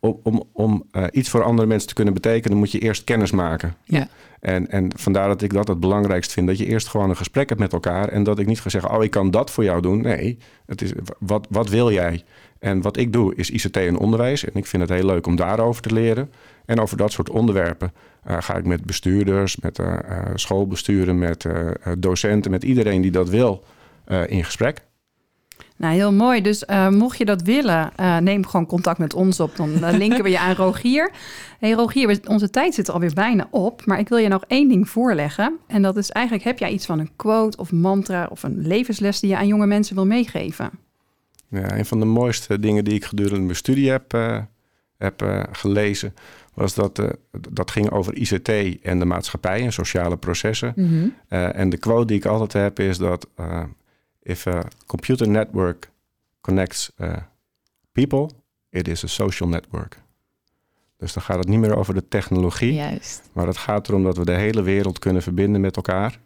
om 0.00 0.20
om, 0.22 0.42
om 0.52 0.84
eh, 0.90 1.04
iets 1.12 1.28
voor 1.28 1.42
andere 1.42 1.68
mensen 1.68 1.88
te 1.88 1.94
kunnen 1.94 2.14
betekenen, 2.14 2.58
moet 2.58 2.72
je 2.72 2.78
eerst 2.78 3.04
kennis 3.04 3.30
maken. 3.30 3.74
Ja. 3.84 4.08
En, 4.40 4.70
en 4.70 4.90
vandaar 4.96 5.28
dat 5.28 5.42
ik 5.42 5.52
dat 5.52 5.68
het 5.68 5.80
belangrijkst 5.80 6.32
vind. 6.32 6.46
Dat 6.46 6.58
je 6.58 6.66
eerst 6.66 6.88
gewoon 6.88 7.10
een 7.10 7.16
gesprek 7.16 7.48
hebt 7.48 7.60
met 7.60 7.72
elkaar. 7.72 8.08
En 8.08 8.22
dat 8.22 8.38
ik 8.38 8.46
niet 8.46 8.60
ga 8.60 8.68
zeggen, 8.68 8.90
oh, 8.96 9.04
ik 9.04 9.10
kan 9.10 9.30
dat 9.30 9.50
voor 9.50 9.64
jou 9.64 9.80
doen. 9.82 10.00
Nee, 10.00 10.38
het 10.66 10.82
is, 10.82 10.92
wat, 11.18 11.46
wat 11.50 11.68
wil 11.68 11.92
jij? 11.92 12.22
En 12.62 12.82
wat 12.82 12.96
ik 12.96 13.12
doe 13.12 13.34
is 13.34 13.50
ICT 13.50 13.76
en 13.76 13.98
onderwijs. 13.98 14.44
En 14.44 14.50
ik 14.54 14.66
vind 14.66 14.82
het 14.82 14.90
heel 14.90 15.06
leuk 15.06 15.26
om 15.26 15.36
daarover 15.36 15.82
te 15.82 15.92
leren. 15.92 16.30
En 16.64 16.80
over 16.80 16.96
dat 16.96 17.12
soort 17.12 17.30
onderwerpen 17.30 17.92
eh, 18.24 18.36
ga 18.40 18.56
ik 18.56 18.66
met 18.66 18.84
bestuurders, 18.84 19.56
met 19.56 19.78
eh, 19.78 19.98
eh, 19.98 20.30
schoolbesturen, 20.34 21.18
met 21.18 21.46
docenten, 21.98 22.50
met 22.50 22.64
iedereen 22.64 23.00
die 23.00 23.10
dat 23.10 23.28
wil 23.28 23.64
in 24.26 24.44
gesprek. 24.44 24.82
Nou, 25.76 25.94
heel 25.94 26.12
mooi. 26.12 26.42
Dus 26.42 26.64
mocht 26.90 27.18
je 27.18 27.24
dat 27.24 27.42
willen, 27.42 27.92
neem 28.20 28.46
gewoon 28.46 28.66
contact 28.66 28.98
met 28.98 29.14
ons 29.14 29.40
op. 29.40 29.56
Dan 29.56 29.96
linken 29.96 30.22
we 30.22 30.30
je 30.30 30.38
aan 30.38 30.54
Rogier. 30.54 31.10
hey, 31.58 31.70
Rogier, 31.70 32.20
onze 32.26 32.50
tijd 32.50 32.74
zit 32.74 32.88
er 32.88 32.94
alweer 32.94 33.14
bijna 33.14 33.46
op. 33.50 33.86
Maar 33.86 33.98
ik 33.98 34.08
wil 34.08 34.18
je 34.18 34.28
nog 34.28 34.44
één 34.46 34.68
ding 34.68 34.88
voorleggen. 34.88 35.58
En 35.66 35.82
dat 35.82 35.96
is 35.96 36.10
eigenlijk, 36.10 36.44
heb 36.44 36.58
jij 36.58 36.70
iets 36.70 36.86
van 36.86 36.98
een 36.98 37.10
quote 37.16 37.56
of 37.56 37.72
mantra 37.72 38.28
of 38.30 38.42
een 38.42 38.66
levensles 38.66 39.20
die 39.20 39.30
je 39.30 39.36
aan 39.36 39.46
jonge 39.46 39.66
mensen 39.66 39.94
wil 39.94 40.06
meegeven? 40.06 40.70
Ja, 41.52 41.78
een 41.78 41.86
van 41.86 41.98
de 41.98 42.04
mooiste 42.04 42.58
dingen 42.58 42.84
die 42.84 42.94
ik 42.94 43.04
gedurende 43.04 43.40
mijn 43.40 43.56
studie 43.56 43.90
heb, 43.90 44.14
eh, 44.14 44.38
heb 44.98 45.22
eh, 45.22 45.42
gelezen, 45.52 46.14
was 46.54 46.74
dat 46.74 46.98
eh, 46.98 47.08
dat 47.30 47.70
ging 47.70 47.90
over 47.90 48.14
ICT 48.14 48.48
en 48.82 48.98
de 48.98 49.04
maatschappij 49.04 49.62
en 49.62 49.72
sociale 49.72 50.16
processen. 50.16 50.72
Mhm. 50.76 51.08
En 51.28 51.68
de 51.68 51.78
quote 51.78 52.06
die 52.06 52.16
ik 52.16 52.24
altijd 52.24 52.52
heb 52.52 52.78
is 52.78 52.98
dat 52.98 53.28
if 54.22 54.46
a 54.46 54.62
computer 54.86 55.28
network 55.28 55.90
connects 56.40 56.92
people, 57.92 58.28
it 58.70 58.88
is 58.88 59.04
a 59.04 59.06
social 59.06 59.48
network. 59.48 60.00
Dus 60.98 61.12
dan 61.12 61.22
gaat 61.22 61.38
het 61.38 61.48
niet 61.48 61.58
meer 61.58 61.76
over 61.76 61.94
de 61.94 62.08
technologie, 62.08 62.74
Juist. 62.74 63.30
maar 63.32 63.46
het 63.46 63.56
gaat 63.56 63.88
erom 63.88 64.02
dat 64.02 64.16
we 64.16 64.24
de 64.24 64.32
hele 64.32 64.62
wereld 64.62 64.98
kunnen 64.98 65.22
verbinden 65.22 65.60
met 65.60 65.76
elkaar. 65.76 66.18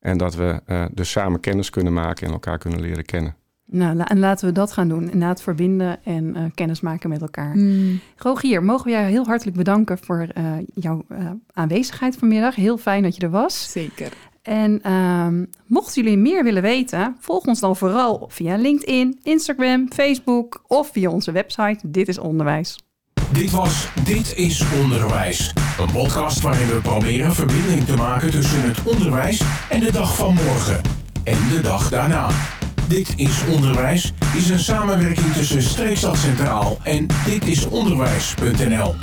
En 0.00 0.18
dat 0.18 0.34
we 0.34 0.60
dus 0.92 1.10
samen 1.10 1.40
kennis 1.40 1.70
kunnen 1.70 1.92
maken 1.92 2.26
en 2.26 2.32
elkaar 2.32 2.58
kunnen 2.58 2.80
leren 2.80 3.04
kennen. 3.04 3.36
Nou, 3.66 3.94
la- 3.96 4.08
en 4.08 4.18
laten 4.18 4.46
we 4.46 4.52
dat 4.52 4.72
gaan 4.72 4.88
doen. 4.88 5.02
Inderdaad 5.02 5.42
verbinden 5.42 6.04
en 6.04 6.36
eh, 6.36 6.42
kennis 6.54 6.80
maken 6.80 7.08
met 7.08 7.20
elkaar. 7.20 7.56
Mm. 7.56 8.00
Rogier, 8.16 8.62
mogen 8.62 8.84
we 8.84 8.90
jou 8.90 9.04
heel 9.04 9.26
hartelijk 9.26 9.56
bedanken 9.56 9.98
voor 9.98 10.26
eh, 10.34 10.44
jouw 10.74 11.04
eh, 11.08 11.30
aanwezigheid 11.52 12.16
vanmiddag. 12.16 12.54
Heel 12.54 12.78
fijn 12.78 13.02
dat 13.02 13.16
je 13.16 13.22
er 13.22 13.30
was. 13.30 13.70
Zeker. 13.72 14.08
En 14.42 14.92
um, 14.92 15.50
mochten 15.66 16.02
jullie 16.02 16.18
meer 16.18 16.44
willen 16.44 16.62
weten, 16.62 17.16
volg 17.20 17.44
ons 17.46 17.60
dan 17.60 17.76
vooral 17.76 18.24
via 18.28 18.56
LinkedIn, 18.56 19.18
Instagram, 19.22 19.92
Facebook 19.92 20.64
of 20.66 20.90
via 20.92 21.10
onze 21.10 21.32
website 21.32 21.78
Dit 21.90 22.08
is 22.08 22.18
Onderwijs. 22.18 22.78
Dit 23.32 23.50
was 23.50 23.88
Dit 24.04 24.36
is 24.36 24.64
Onderwijs. 24.82 25.54
Een 25.78 25.92
podcast 25.92 26.40
waarin 26.40 26.66
we 26.66 26.80
proberen 26.82 27.32
verbinding 27.34 27.84
te 27.84 27.96
maken 27.96 28.30
tussen 28.30 28.62
het 28.62 28.82
onderwijs 28.94 29.42
en 29.70 29.80
de 29.80 29.92
dag 29.92 30.16
van 30.16 30.34
morgen. 30.34 30.80
En 31.24 31.38
de 31.48 31.60
dag 31.62 31.88
daarna. 31.88 32.28
Dit 32.92 33.12
is 33.16 33.44
Onderwijs 33.44 34.12
is 34.36 34.48
een 34.48 34.58
samenwerking 34.58 35.32
tussen 35.32 35.62
Streekstad 35.62 36.16
Centraal 36.16 36.78
en 36.82 37.06
ditisonderwijs.nl. 37.24 38.94